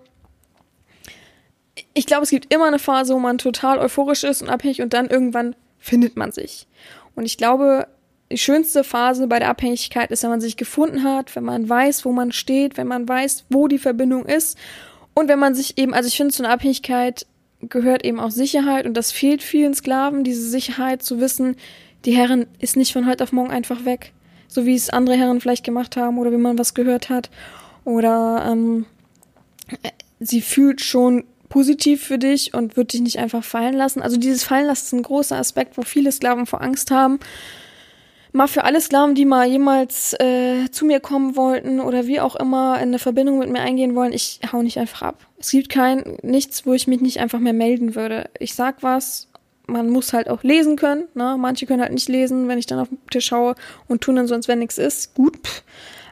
[1.94, 4.92] ich glaube, es gibt immer eine Phase, wo man total euphorisch ist und abhängig und
[4.92, 6.66] dann irgendwann findet man sich.
[7.14, 7.86] Und ich glaube,
[8.30, 12.04] die schönste Phase bei der Abhängigkeit ist, wenn man sich gefunden hat, wenn man weiß,
[12.04, 14.58] wo man steht, wenn man weiß, wo die Verbindung ist
[15.14, 17.26] und wenn man sich eben, also ich finde, so eine Abhängigkeit
[17.60, 21.56] gehört eben auch Sicherheit und das fehlt vielen Sklaven, diese Sicherheit zu wissen,
[22.04, 24.12] die Herren ist nicht von heute auf morgen einfach weg,
[24.46, 27.30] so wie es andere Herren vielleicht gemacht haben oder wie man was gehört hat
[27.84, 28.86] oder ähm,
[30.20, 34.02] sie fühlt schon positiv für dich und wird dich nicht einfach fallen lassen.
[34.02, 37.18] Also dieses Fallen lassen ist ein großer Aspekt, wo viele Sklaven vor Angst haben
[38.38, 42.36] mal für alle Sklaven, die mal jemals äh, zu mir kommen wollten oder wie auch
[42.36, 45.26] immer in eine Verbindung mit mir eingehen wollen, ich hau nicht einfach ab.
[45.38, 48.30] Es gibt kein nichts, wo ich mich nicht einfach mehr melden würde.
[48.38, 49.28] Ich sag was,
[49.66, 51.08] man muss halt auch lesen können.
[51.14, 51.36] Ne?
[51.38, 53.56] Manche können halt nicht lesen, wenn ich dann auf den Tisch schaue
[53.88, 55.14] und tun dann sonst, wenn nichts ist.
[55.14, 55.36] Gut.
[55.44, 55.62] Pff.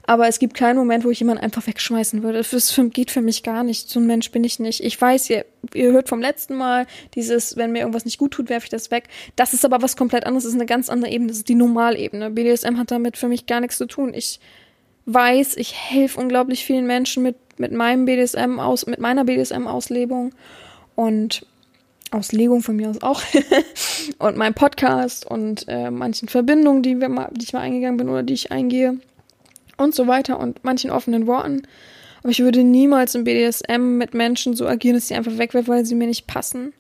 [0.07, 2.39] Aber es gibt keinen Moment, wo ich jemanden einfach wegschmeißen würde.
[2.39, 3.91] Das geht für mich gar nicht.
[3.91, 4.83] So ein Mensch bin ich nicht.
[4.83, 5.45] Ich weiß, ihr,
[5.75, 8.93] ihr hört vom letzten Mal dieses, wenn mir irgendwas nicht gut tut, werfe ich das
[8.93, 9.09] weg.
[9.35, 10.45] Das ist aber was komplett anderes.
[10.45, 11.29] Das ist eine ganz andere Ebene.
[11.29, 12.31] Das ist die Normalebene.
[12.31, 14.15] BDSM hat damit für mich gar nichts zu tun.
[14.15, 14.39] Ich
[15.07, 20.33] weiß, ich helfe unglaublich vielen Menschen mit, mit meinem BDSM aus, mit meiner BDSM-Auslebung
[20.95, 21.45] und
[22.13, 23.23] Auslegung von mir aus auch
[24.19, 28.09] und meinem Podcast und äh, manchen Verbindungen, die, wir mal, die ich mal eingegangen bin
[28.09, 29.01] oder die ich eingehe
[29.77, 31.63] und so weiter und manchen offenen Worten.
[32.23, 35.85] Aber ich würde niemals im BDSM mit Menschen so agieren, dass sie einfach wegwerfen, weil
[35.85, 36.73] sie mir nicht passen.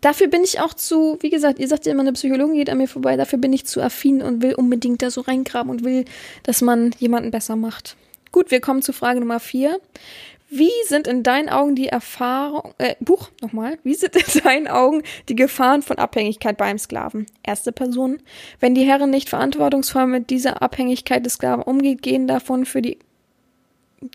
[0.00, 2.78] Dafür bin ich auch zu, wie gesagt, ihr sagt ja immer, eine Psychologin geht an
[2.78, 6.04] mir vorbei, dafür bin ich zu affin und will unbedingt da so reingraben und will,
[6.42, 7.96] dass man jemanden besser macht.
[8.32, 9.80] Gut, wir kommen zu Frage Nummer vier.
[10.48, 15.02] Wie sind in deinen Augen die Erfahrung, äh, Buch nochmal, wie sind in deinen Augen
[15.28, 17.26] die Gefahren von Abhängigkeit beim Sklaven?
[17.42, 18.18] Erste Person.
[18.60, 22.98] Wenn die Herren nicht verantwortungsvoll mit dieser Abhängigkeit des Sklaven umgeht, gehen davon für die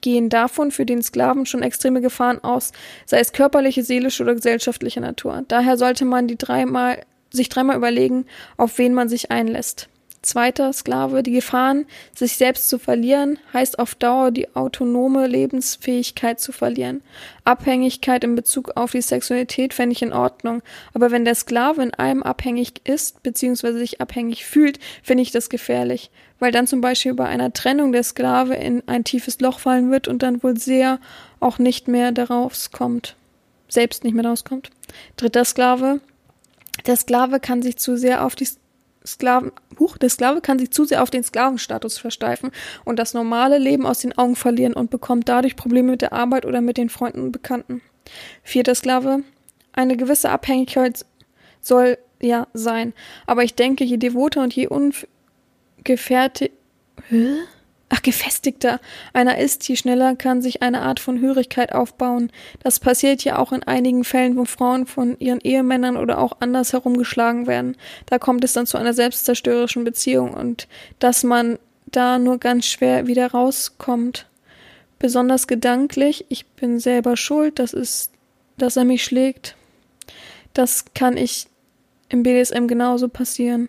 [0.02, 2.72] gehen davon für den Sklaven schon extreme Gefahren aus,
[3.06, 5.44] sei es körperliche, seelische oder gesellschaftliche Natur.
[5.48, 7.02] Daher sollte man die dreimal,
[7.32, 8.26] sich dreimal überlegen,
[8.58, 9.90] auf wen man sich einlässt.
[10.24, 16.52] Zweiter Sklave, die Gefahren, sich selbst zu verlieren, heißt auf Dauer die autonome Lebensfähigkeit zu
[16.52, 17.02] verlieren.
[17.44, 20.62] Abhängigkeit in Bezug auf die Sexualität fände ich in Ordnung.
[20.94, 25.50] Aber wenn der Sklave in allem abhängig ist, beziehungsweise sich abhängig fühlt, finde ich das
[25.50, 26.12] gefährlich.
[26.38, 30.08] Weil dann zum Beispiel bei einer Trennung der Sklave in ein tiefes Loch fallen wird
[30.08, 31.00] und dann wohl sehr
[31.40, 33.16] auch nicht mehr daraus kommt.
[33.70, 34.70] Selbst nicht mehr rauskommt.
[35.18, 36.00] Dritter Sklave.
[36.86, 38.48] Der Sklave kann sich zu sehr auf die
[39.06, 42.52] Sklaven, huch, der Sklave kann sich zu sehr auf den Sklavenstatus versteifen
[42.86, 46.46] und das normale Leben aus den Augen verlieren und bekommt dadurch Probleme mit der Arbeit
[46.46, 47.82] oder mit den Freunden und Bekannten.
[48.44, 49.24] Vierter Sklave,
[49.74, 51.06] eine gewisse Abhängigkeit
[51.62, 52.94] soll ja sein,
[53.26, 56.52] aber ich denke, je devoter und je ungefährdet,
[57.92, 58.80] ach, gefestigter
[59.14, 62.32] einer ist, je schneller kann sich eine Art von Hörigkeit aufbauen.
[62.64, 66.98] Das passiert ja auch in einigen Fällen, wo Frauen von ihren Ehemännern oder auch andersherum
[66.98, 67.76] geschlagen werden.
[68.06, 70.68] Da kommt es dann zu einer selbstzerstörerischen Beziehung und
[71.00, 74.28] dass man da nur ganz schwer wieder rauskommt.
[74.98, 78.12] Besonders gedanklich, ich bin selber schuld, das ist,
[78.58, 79.56] dass er mich schlägt.
[80.54, 81.48] Das kann ich
[82.10, 83.68] im BDSM genauso passieren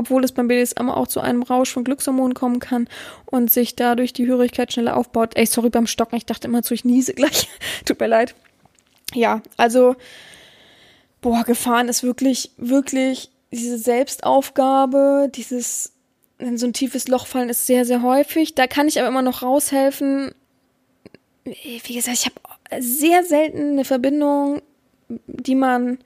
[0.00, 2.88] obwohl es beim BDSM auch zu einem Rausch von Glückshormonen kommen kann
[3.26, 5.36] und sich dadurch die Hörigkeit schneller aufbaut.
[5.36, 7.48] Ey, sorry beim Stocken, ich dachte immer zu, ich niese gleich.
[7.84, 8.34] Tut mir leid.
[9.14, 9.96] Ja, also,
[11.20, 15.92] boah, Gefahren ist wirklich, wirklich diese Selbstaufgabe, dieses
[16.38, 18.54] in so ein tiefes Loch fallen ist sehr, sehr häufig.
[18.54, 20.34] Da kann ich aber immer noch raushelfen.
[21.44, 24.62] Wie gesagt, ich habe sehr selten eine Verbindung,
[25.26, 25.98] die man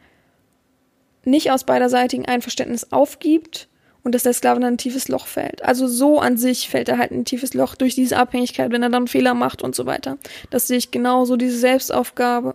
[1.25, 3.69] nicht aus beiderseitigem Einverständnis aufgibt
[4.05, 5.65] und dass der Sklave dann ein tiefes Loch fällt.
[5.65, 8.91] Also so an sich fällt er halt ein tiefes Loch durch diese Abhängigkeit, wenn er
[8.91, 10.19] dann Fehler macht und so weiter.
[10.51, 12.55] Das sehe ich genauso, diese Selbstaufgabe.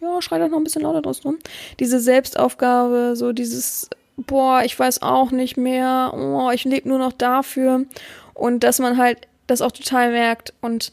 [0.00, 1.38] Ja, schreit doch noch ein bisschen lauter draus drum.
[1.80, 7.12] Diese Selbstaufgabe, so dieses, boah, ich weiß auch nicht mehr, oh, ich lebe nur noch
[7.12, 7.84] dafür.
[8.32, 10.54] Und dass man halt das auch total merkt.
[10.60, 10.92] Und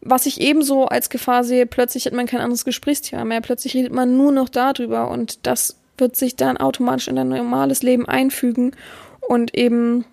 [0.00, 3.40] was ich ebenso als Gefahr sehe, plötzlich hat man kein anderes Gesprächsthema mehr.
[3.42, 5.08] Plötzlich redet man nur noch darüber.
[5.10, 8.72] Und das wird sich dann automatisch in dein normales Leben einfügen
[9.20, 10.04] und eben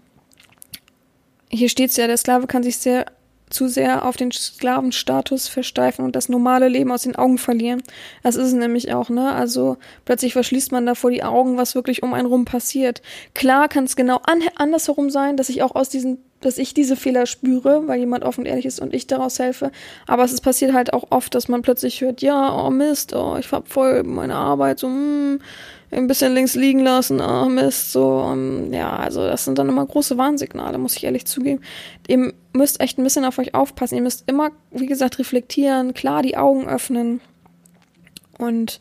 [1.50, 3.06] hier steht es ja, der Sklave kann sich sehr
[3.50, 7.84] zu sehr auf den Sklavenstatus versteifen und das normale Leben aus den Augen verlieren.
[8.24, 9.34] Das ist es nämlich auch, ne?
[9.34, 13.02] Also plötzlich verschließt man davor die Augen, was wirklich um einen rum passiert.
[13.34, 16.96] Klar kann es genau an andersherum sein, dass ich auch aus diesen, dass ich diese
[16.96, 19.72] Fehler spüre, weil jemand offen und ehrlich ist und ich daraus helfe.
[20.06, 23.52] Aber es passiert halt auch oft, dass man plötzlich hört, ja, oh Mist, oh, ich
[23.52, 25.40] hab voll meine Arbeit, so, hm,
[25.92, 29.86] ein bisschen links liegen lassen, ah, Mist, so, um, ja, also das sind dann immer
[29.86, 31.62] große Warnsignale, muss ich ehrlich zugeben.
[32.08, 33.96] Ihr müsst echt ein bisschen auf euch aufpassen.
[33.96, 37.22] Ihr müsst immer, wie gesagt, reflektieren, klar die Augen öffnen
[38.38, 38.80] und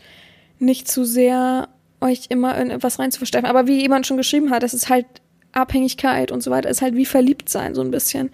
[0.58, 1.68] nicht zu sehr
[2.00, 3.48] euch immer in etwas rein zu versteifen.
[3.48, 5.06] Aber wie jemand schon geschrieben hat, das ist halt
[5.54, 8.30] Abhängigkeit und so weiter, ist halt wie verliebt sein, so ein bisschen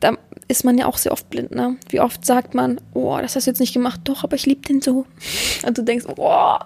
[0.00, 1.76] da ist man ja auch sehr oft blind, ne?
[1.88, 4.62] Wie oft sagt man, oh, das hast du jetzt nicht gemacht, doch, aber ich liebe
[4.62, 5.06] den so.
[5.66, 6.58] Und du denkst, oh,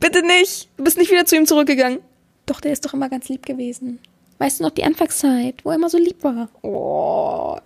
[0.00, 2.00] bitte nicht, du bist nicht wieder zu ihm zurückgegangen.
[2.46, 4.00] Doch, der ist doch immer ganz lieb gewesen.
[4.38, 6.48] Weißt du noch die Anfangszeit, wo er immer so lieb war?
[6.62, 7.56] Oh.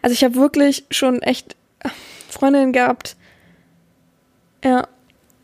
[0.00, 1.56] Also ich habe wirklich schon echt
[2.28, 3.16] Freundinnen gehabt.
[4.64, 4.88] Ja.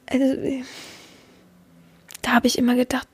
[0.07, 0.25] Also,
[2.23, 3.09] da habe ich immer gedacht,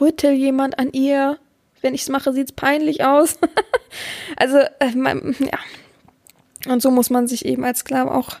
[0.00, 1.38] rüttel jemand an ihr,
[1.82, 3.38] wenn ich es mache, sieht es peinlich aus.
[4.36, 6.72] also, äh, man, ja.
[6.72, 8.38] Und so muss man sich eben als Sklave auch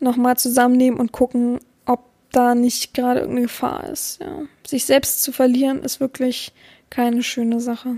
[0.00, 4.20] nochmal zusammennehmen und gucken, ob da nicht gerade irgendeine Gefahr ist.
[4.20, 4.42] Ja.
[4.66, 6.52] Sich selbst zu verlieren ist wirklich
[6.88, 7.96] keine schöne Sache.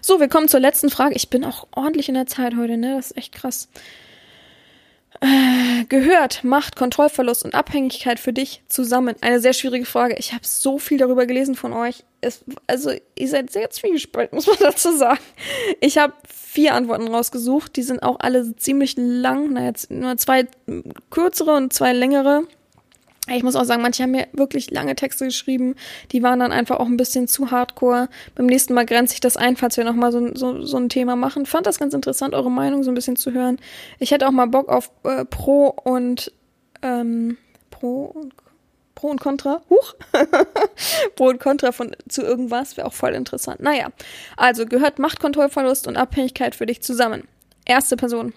[0.00, 1.14] So, wir kommen zur letzten Frage.
[1.14, 2.96] Ich bin auch ordentlich in der Zeit heute, ne?
[2.96, 3.68] Das ist echt krass.
[5.22, 9.16] Äh, gehört Macht, Kontrollverlust und Abhängigkeit für dich zusammen?
[9.20, 10.16] Eine sehr schwierige Frage.
[10.18, 12.04] Ich habe so viel darüber gelesen von euch.
[12.22, 15.20] Es, also, ihr seid sehr zwiegespalten, muss man dazu sagen.
[15.80, 17.76] Ich habe vier Antworten rausgesucht.
[17.76, 19.52] Die sind auch alle ziemlich lang.
[19.52, 20.46] Na, jetzt nur zwei
[21.10, 22.44] kürzere und zwei längere.
[23.36, 25.74] Ich muss auch sagen, manche haben mir wirklich lange Texte geschrieben,
[26.12, 28.08] die waren dann einfach auch ein bisschen zu hardcore.
[28.34, 31.16] Beim nächsten Mal grenze ich das ein, falls wir nochmal so, so, so ein Thema
[31.16, 31.46] machen.
[31.46, 33.58] Fand das ganz interessant, eure Meinung so ein bisschen zu hören.
[33.98, 36.32] Ich hätte auch mal Bock auf äh, Pro und
[36.82, 37.36] ähm,
[37.70, 38.34] Pro und
[38.94, 39.62] Pro und Contra.
[39.70, 39.94] Huch!
[41.16, 43.60] Pro und Contra von zu irgendwas wäre auch voll interessant.
[43.60, 43.88] Naja,
[44.36, 47.26] also gehört Machtkontrollverlust und Abhängigkeit für dich zusammen.
[47.64, 48.34] Erste Person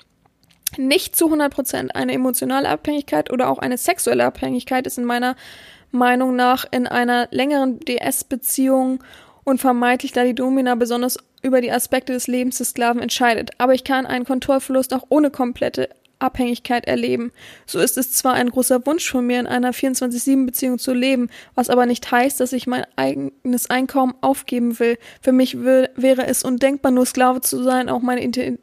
[0.78, 5.36] nicht zu 100% eine emotionale Abhängigkeit oder auch eine sexuelle Abhängigkeit ist in meiner
[5.92, 9.04] Meinung nach in einer längeren DS-Beziehung
[9.44, 13.52] unvermeidlich, da die Domina besonders über die Aspekte des Lebens des Sklaven entscheidet.
[13.58, 17.32] Aber ich kann einen Kontrollverlust auch ohne komplette Abhängigkeit erleben.
[17.66, 21.70] So ist es zwar ein großer Wunsch von mir, in einer 24-7-Beziehung zu leben, was
[21.70, 24.98] aber nicht heißt, dass ich mein eigenes Einkommen aufgeben will.
[25.22, 28.62] Für mich wäre es undenkbar, nur Sklave zu sein, auch meine Identität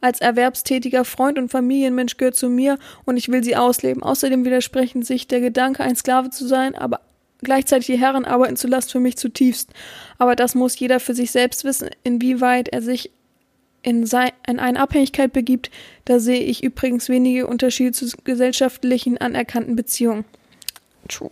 [0.00, 4.02] als erwerbstätiger Freund und Familienmensch gehört zu mir und ich will sie ausleben.
[4.02, 7.00] Außerdem widersprechen sich der Gedanke, ein Sklave zu sein, aber
[7.42, 9.70] gleichzeitig die Herren arbeiten zu lassen für mich zutiefst.
[10.18, 13.10] Aber das muss jeder für sich selbst wissen, inwieweit er sich
[13.82, 15.70] in, sein, in eine Abhängigkeit begibt.
[16.04, 20.24] Da sehe ich übrigens wenige Unterschiede zu gesellschaftlichen anerkannten Beziehungen.
[21.08, 21.30] True.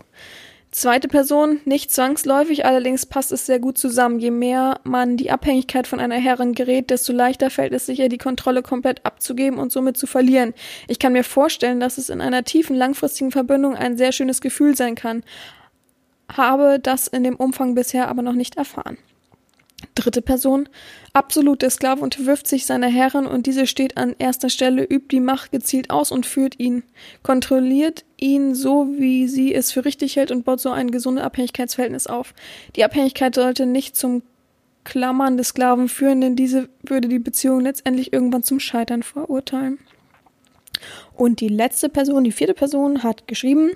[0.72, 4.20] Zweite Person, nicht zwangsläufig, allerdings passt es sehr gut zusammen.
[4.20, 8.08] Je mehr man die Abhängigkeit von einer Herrin gerät, desto leichter fällt es sich ihr,
[8.08, 10.54] die Kontrolle komplett abzugeben und somit zu verlieren.
[10.86, 14.76] Ich kann mir vorstellen, dass es in einer tiefen, langfristigen Verbindung ein sehr schönes Gefühl
[14.76, 15.24] sein kann.
[16.32, 18.96] Habe das in dem Umfang bisher aber noch nicht erfahren.
[19.95, 20.68] Dritte Person.
[21.12, 25.20] Absolut, der Sklave unterwirft sich seiner Herrin und diese steht an erster Stelle, übt die
[25.20, 26.83] Macht gezielt aus und führt ihn,
[27.22, 32.07] kontrolliert ihn so, wie sie es für richtig hält und baut so ein gesundes Abhängigkeitsverhältnis
[32.07, 32.35] auf.
[32.76, 34.22] Die Abhängigkeit sollte nicht zum
[34.85, 39.78] Klammern des Sklaven führen, denn diese würde die Beziehung letztendlich irgendwann zum Scheitern verurteilen.
[41.14, 43.72] Und die letzte Person, die vierte Person, hat geschrieben,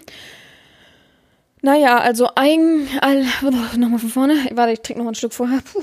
[1.65, 2.87] naja, also ein,
[3.79, 4.35] nochmal von vorne.
[4.53, 5.63] Warte, ich trinke noch ein Stück vorher.
[5.63, 5.83] Puh.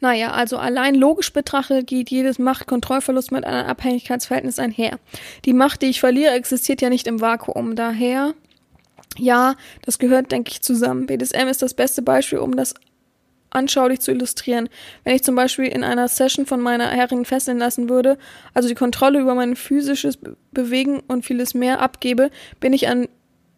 [0.00, 4.98] Naja, also allein logisch betrachtet geht jedes Machtkontrollverlust mit einem Abhängigkeitsverhältnis einher.
[5.44, 7.76] Die Macht, die ich verliere, existiert ja nicht im Vakuum.
[7.76, 8.34] Daher,
[9.16, 11.06] ja, das gehört, denke ich, zusammen.
[11.06, 12.74] BDSM ist das beste Beispiel, um das
[13.50, 14.68] anschaulich zu illustrieren.
[15.04, 18.18] Wenn ich zum Beispiel in einer Session von meiner Herrin fesseln lassen würde,
[18.54, 20.18] also die Kontrolle über mein physisches
[20.52, 22.30] Bewegen und vieles mehr abgebe,
[22.60, 23.08] bin ich an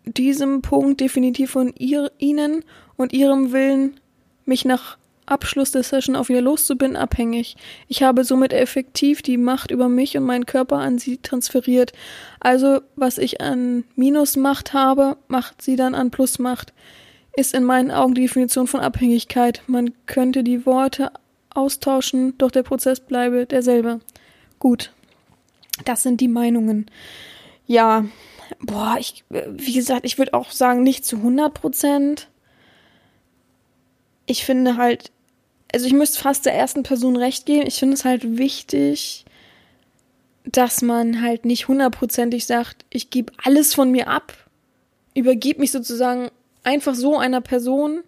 [0.05, 2.64] diesem Punkt definitiv von ihr, ihnen
[2.97, 4.01] und ihrem Willen,
[4.45, 7.57] mich nach Abschluss der Session auf ihr loszubinden, abhängig.
[7.86, 11.93] Ich habe somit effektiv die Macht über mich und meinen Körper an sie transferiert.
[12.40, 16.72] Also, was ich an Minusmacht habe, macht sie dann an Plusmacht
[17.35, 19.62] ist in meinen Augen die Definition von Abhängigkeit.
[19.66, 21.12] Man könnte die Worte
[21.51, 24.01] austauschen, doch der Prozess bleibe derselbe.
[24.59, 24.93] Gut.
[25.85, 26.87] Das sind die Meinungen.
[27.66, 28.05] Ja,
[28.61, 32.28] boah, ich, wie gesagt, ich würde auch sagen, nicht zu 100 Prozent.
[34.26, 35.11] Ich finde halt,
[35.72, 37.66] also ich müsste fast der ersten Person recht geben.
[37.66, 39.24] Ich finde es halt wichtig,
[40.45, 44.35] dass man halt nicht hundertprozentig sagt, ich gebe alles von mir ab,
[45.14, 46.30] übergebe mich sozusagen
[46.64, 48.02] einfach so einer Person,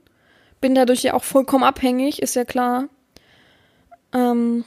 [0.61, 2.89] bin dadurch ja auch vollkommen abhängig, ist ja klar.
[4.13, 4.65] Ähm,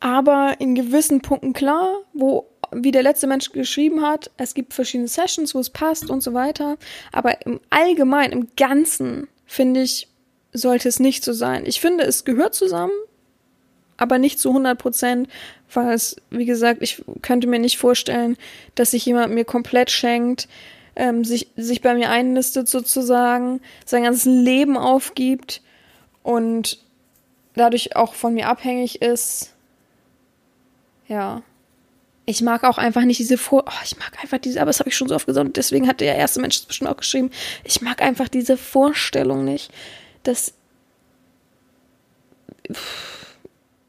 [0.00, 5.08] aber in gewissen Punkten klar, wo, wie der letzte Mensch geschrieben hat, es gibt verschiedene
[5.08, 6.76] Sessions, wo es passt und so weiter.
[7.12, 10.08] Aber im Allgemeinen, im Ganzen, finde ich,
[10.52, 11.64] sollte es nicht so sein.
[11.66, 12.92] Ich finde, es gehört zusammen,
[13.96, 15.28] aber nicht zu 100 Prozent,
[15.72, 18.36] weil es, wie gesagt, ich könnte mir nicht vorstellen,
[18.74, 20.48] dass sich jemand mir komplett schenkt,
[20.96, 25.62] ähm, sich, sich bei mir einnistet sozusagen, sein ganzes Leben aufgibt
[26.22, 26.78] und
[27.54, 29.52] dadurch auch von mir abhängig ist.
[31.08, 31.42] Ja.
[32.26, 33.64] Ich mag auch einfach nicht diese Vor...
[33.66, 34.60] Oh, ich mag einfach diese...
[34.60, 35.56] Aber das habe ich schon so oft gesagt.
[35.56, 37.30] Deswegen hat der erste Mensch das bestimmt auch geschrieben.
[37.64, 39.70] Ich mag einfach diese Vorstellung nicht,
[40.22, 40.54] dass...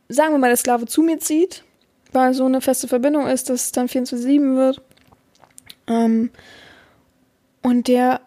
[0.10, 1.64] Sagen wir mal, der Sklave zu mir zieht,
[2.12, 4.82] weil so eine feste Verbindung ist, dass es dann 24-7 wird.
[5.88, 6.30] Ähm,
[7.66, 8.22] und der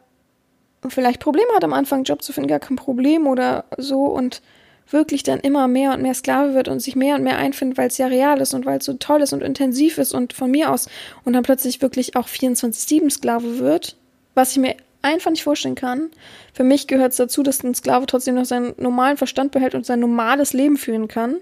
[0.89, 4.43] vielleicht Probleme hat am Anfang, Job zu finden, gar kein Problem oder so und
[4.91, 7.87] wirklich dann immer mehr und mehr Sklave wird und sich mehr und mehr einfindet, weil
[7.87, 10.51] es ja real ist und weil es so toll ist und intensiv ist und von
[10.51, 10.89] mir aus
[11.25, 13.97] und dann plötzlich wirklich auch 24-7 Sklave wird,
[14.35, 16.11] was ich mir einfach nicht vorstellen kann.
[16.53, 19.87] Für mich gehört es dazu, dass ein Sklave trotzdem noch seinen normalen Verstand behält und
[19.87, 21.37] sein normales Leben führen kann.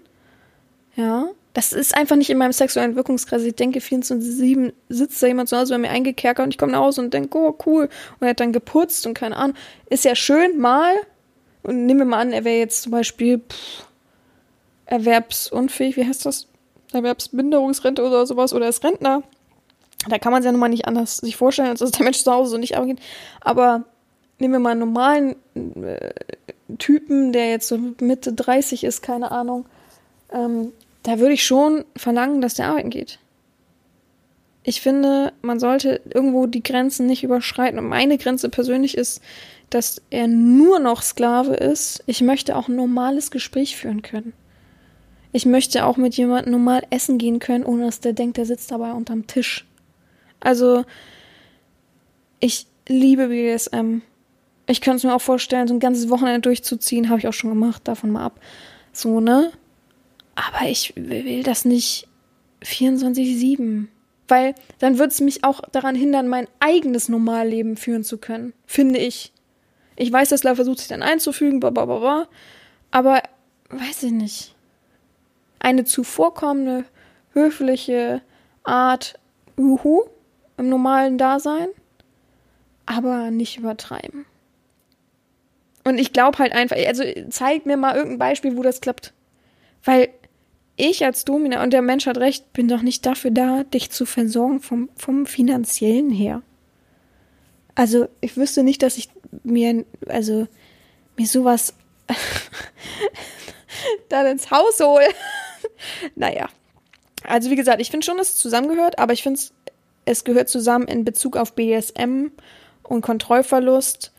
[0.97, 1.28] Ja.
[1.57, 3.42] Das ist einfach nicht in meinem sexuellen Wirkungskreis.
[3.42, 6.80] Ich denke, 24-7 sitzt da jemand zu Hause bei mir eingekerkert und ich komme nach
[6.80, 7.84] Hause und denke, oh, cool.
[7.84, 9.57] Und er hat dann geputzt und keine Ahnung.
[9.88, 10.92] Ist ja schön, mal.
[11.62, 13.86] Und nehmen wir mal an, er wäre jetzt zum Beispiel pff,
[14.84, 16.46] erwerbsunfähig, wie heißt das?
[16.92, 19.22] Erwerbsminderungsrente oder sowas oder ist Rentner.
[20.11, 22.22] Da kann man es ja nun mal nicht anders sich vorstellen, als dass der Mensch
[22.22, 23.00] zu Hause so nicht arbeiten
[23.40, 23.84] Aber
[24.38, 26.11] nehmen wir mal einen normalen äh,
[26.76, 29.64] Typen, der jetzt so Mitte 30 ist, keine Ahnung.
[30.30, 30.72] Ähm,
[31.07, 33.20] da würde ich schon verlangen, dass der arbeiten geht.
[34.64, 37.78] Ich finde, man sollte irgendwo die Grenzen nicht überschreiten.
[37.78, 39.22] Und meine Grenze persönlich ist,
[39.70, 42.02] dass er nur noch Sklave ist.
[42.07, 44.32] Ich möchte auch ein normales Gespräch führen können.
[45.30, 48.72] Ich möchte auch mit jemandem normal essen gehen können, ohne dass der denkt, der sitzt
[48.72, 49.64] dabei unterm Tisch.
[50.40, 50.84] Also,
[52.40, 54.00] ich liebe BDSM.
[54.66, 57.50] Ich könnte es mir auch vorstellen, so ein ganzes Wochenende durchzuziehen, habe ich auch schon
[57.50, 58.40] gemacht, davon mal ab.
[58.92, 59.52] So, ne?
[60.37, 62.07] Aber ich will das nicht
[62.62, 63.89] 24-7.
[64.28, 68.53] Weil dann wird es mich auch daran hindern, mein eigenes Normalleben führen zu können.
[68.66, 69.32] Finde ich.
[69.97, 72.28] Ich weiß, dass Love versucht sich dann einzufügen, blablabla,
[72.91, 73.22] aber
[73.70, 74.55] weiß ich nicht.
[75.59, 76.84] Eine zuvorkommende,
[77.32, 78.20] höfliche
[78.62, 79.18] Art
[79.57, 80.05] Uhu
[80.59, 81.68] im normalen Dasein,
[82.84, 84.26] aber nicht übertreiben.
[85.84, 89.12] Und ich glaube halt einfach, also zeig mir mal irgendein Beispiel, wo das klappt.
[89.84, 90.09] Weil
[90.77, 94.07] ich als Domina, und der Mensch hat recht, bin doch nicht dafür da, dich zu
[94.07, 96.43] versorgen vom, vom finanziellen her.
[97.74, 99.09] Also ich wüsste nicht, dass ich
[99.43, 100.47] mir, also
[101.16, 101.74] mir sowas
[104.09, 105.07] dann ins Haus hole.
[106.14, 106.49] naja.
[107.24, 109.53] Also wie gesagt, ich finde schon, dass es zusammengehört, aber ich finde es,
[110.05, 112.29] es gehört zusammen in Bezug auf BDSM
[112.83, 114.12] und Kontrollverlust.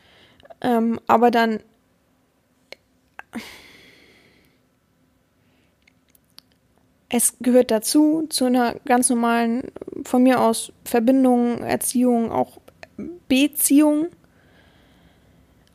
[0.60, 1.60] Ähm, aber dann
[7.08, 9.62] es gehört dazu, zu einer ganz normalen,
[10.04, 12.58] von mir aus, Verbindung, Erziehung, auch
[13.28, 14.08] Beziehung.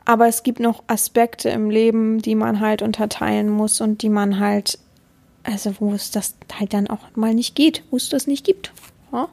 [0.06, 4.40] Aber es gibt noch Aspekte im Leben, die man halt unterteilen muss und die man
[4.40, 4.78] halt,
[5.44, 8.74] also wo es das halt dann auch mal nicht geht, wo es das nicht gibt.
[9.12, 9.30] Ja?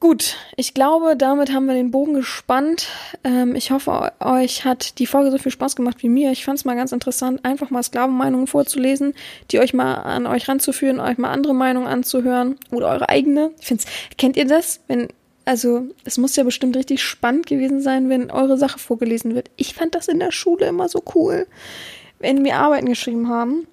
[0.00, 2.86] Gut, ich glaube, damit haben wir den Bogen gespannt.
[3.24, 6.30] Ähm, ich hoffe, euch hat die Folge so viel Spaß gemacht wie mir.
[6.30, 9.14] Ich fand es mal ganz interessant, einfach mal Sklavenmeinungen vorzulesen,
[9.50, 13.50] die euch mal an euch ranzuführen, euch mal andere Meinungen anzuhören oder eure eigene.
[13.58, 13.82] Ich finde
[14.16, 14.80] kennt ihr das?
[14.86, 15.08] Wenn,
[15.44, 19.50] also, es muss ja bestimmt richtig spannend gewesen sein, wenn eure Sache vorgelesen wird.
[19.56, 21.48] Ich fand das in der Schule immer so cool,
[22.20, 23.66] wenn wir Arbeiten geschrieben haben.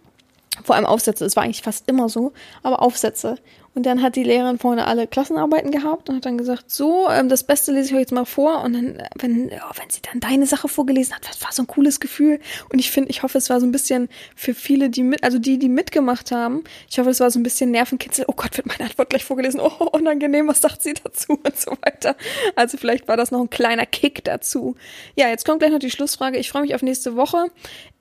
[0.64, 2.34] Vor allem Aufsätze, es war eigentlich fast immer so,
[2.64, 3.38] aber Aufsätze.
[3.76, 7.28] Und dann hat die Lehrerin vorne alle Klassenarbeiten gehabt und hat dann gesagt, so, ähm,
[7.28, 8.64] das Beste lese ich euch jetzt mal vor.
[8.64, 11.68] Und dann, wenn, oh, wenn sie dann deine Sache vorgelesen hat, das war so ein
[11.68, 12.40] cooles Gefühl.
[12.72, 15.40] Und ich finde, ich hoffe, es war so ein bisschen für viele, die mit, also
[15.40, 18.24] die, die mitgemacht haben, ich hoffe, es war so ein bisschen Nervenkitzel.
[18.30, 19.60] Oh Gott, wird meine Antwort gleich vorgelesen.
[19.60, 22.16] Oh, unangenehm, was sagt sie dazu und so weiter.
[22.56, 24.78] Also vielleicht war das noch ein kleiner Kick dazu.
[25.18, 26.38] Ja, jetzt kommt gleich noch die Schlussfrage.
[26.38, 27.48] Ich freue mich auf nächste Woche.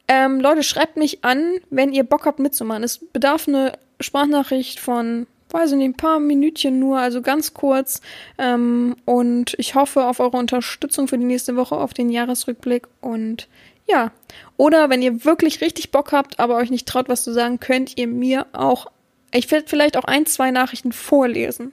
[0.09, 2.85] Ähm, Leute, schreibt mich an, wenn ihr Bock habt mitzumachen.
[2.85, 8.01] Es bedarf eine Sprachnachricht von weiß ich nicht, ein paar Minütchen nur, also ganz kurz.
[8.39, 13.49] Ähm, und ich hoffe auf eure Unterstützung für die nächste Woche, auf den Jahresrückblick und
[13.87, 14.11] ja.
[14.57, 17.97] Oder wenn ihr wirklich richtig Bock habt, aber euch nicht traut, was zu sagen, könnt
[17.97, 18.91] ihr mir auch,
[19.33, 21.73] ich werde vielleicht auch ein, zwei Nachrichten vorlesen,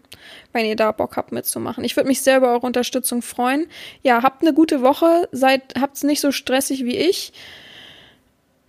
[0.54, 1.84] wenn ihr da Bock habt mitzumachen.
[1.84, 3.66] Ich würde mich sehr über eure Unterstützung freuen.
[4.04, 7.34] Ja, habt eine gute Woche, seid, habt's nicht so stressig wie ich.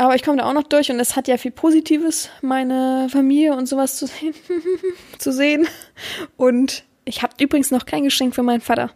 [0.03, 3.55] Aber ich komme da auch noch durch und es hat ja viel Positives, meine Familie
[3.55, 4.35] und sowas zu sehen.
[5.19, 5.69] zu sehen.
[6.37, 8.91] Und ich habe übrigens noch kein Geschenk für meinen Vater.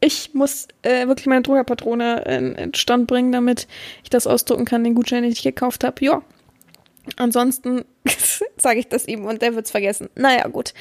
[0.00, 3.68] Ich muss äh, wirklich meine Druckerpatrone in, in Stand bringen, damit
[4.02, 6.04] ich das ausdrucken kann, den Gutschein, den ich gekauft habe.
[6.04, 6.20] Ja.
[7.14, 7.84] Ansonsten
[8.56, 10.08] sage ich das ihm und der wird's vergessen.
[10.16, 10.74] Naja, gut.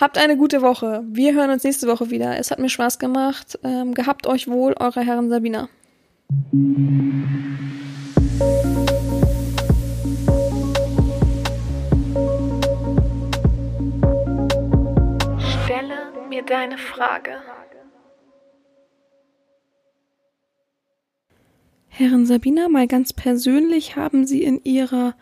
[0.00, 1.04] Habt eine gute Woche.
[1.06, 2.36] Wir hören uns nächste Woche wieder.
[2.40, 3.56] Es hat mir Spaß gemacht.
[3.62, 5.68] Ähm, gehabt euch wohl, eure Herren Sabina.
[15.64, 17.32] Stelle mir deine Frage.
[21.88, 25.16] Herren Sabina, mal ganz persönlich, haben Sie in Ihrer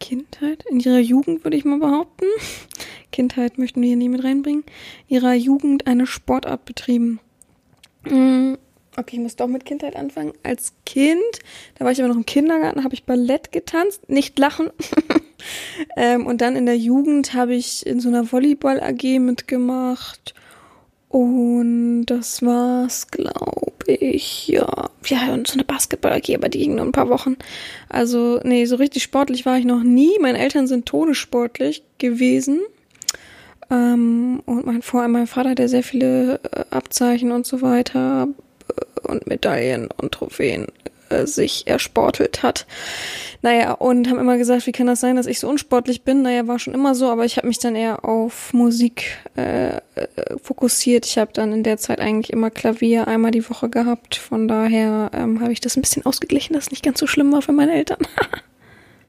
[0.00, 2.26] Kindheit, in Ihrer Jugend, würde ich mal behaupten,
[3.12, 4.64] Kindheit möchten wir hier nie mit reinbringen,
[5.06, 7.20] Ihrer Jugend eine Sportart betrieben?
[8.04, 8.54] Mm,
[8.96, 10.32] Okay, ich muss doch mit Kindheit anfangen.
[10.42, 11.20] Als Kind,
[11.78, 14.70] da war ich aber noch im Kindergarten, habe ich Ballett getanzt, nicht lachen.
[15.96, 20.34] ähm, und dann in der Jugend habe ich in so einer Volleyball-AG mitgemacht.
[21.08, 24.90] Und das war's, glaube ich, ja.
[25.06, 27.36] Ja, und so eine Basketball-AG, aber die ging nur ein paar Wochen.
[27.88, 30.18] Also, nee, so richtig sportlich war ich noch nie.
[30.20, 32.60] Meine Eltern sind todessportlich gewesen.
[33.70, 38.28] Ähm, und mein, vor allem mein Vater, der sehr viele äh, Abzeichen und so weiter
[39.02, 40.66] und Medaillen und Trophäen
[41.10, 42.66] äh, sich ersportelt hat.
[43.42, 46.22] Naja, und haben immer gesagt, wie kann das sein, dass ich so unsportlich bin?
[46.22, 49.80] Naja, war schon immer so, aber ich habe mich dann eher auf Musik äh, äh,
[50.42, 51.06] fokussiert.
[51.06, 54.16] Ich habe dann in der Zeit eigentlich immer Klavier einmal die Woche gehabt.
[54.16, 57.32] Von daher ähm, habe ich das ein bisschen ausgeglichen, dass es nicht ganz so schlimm
[57.32, 57.98] war für meine Eltern.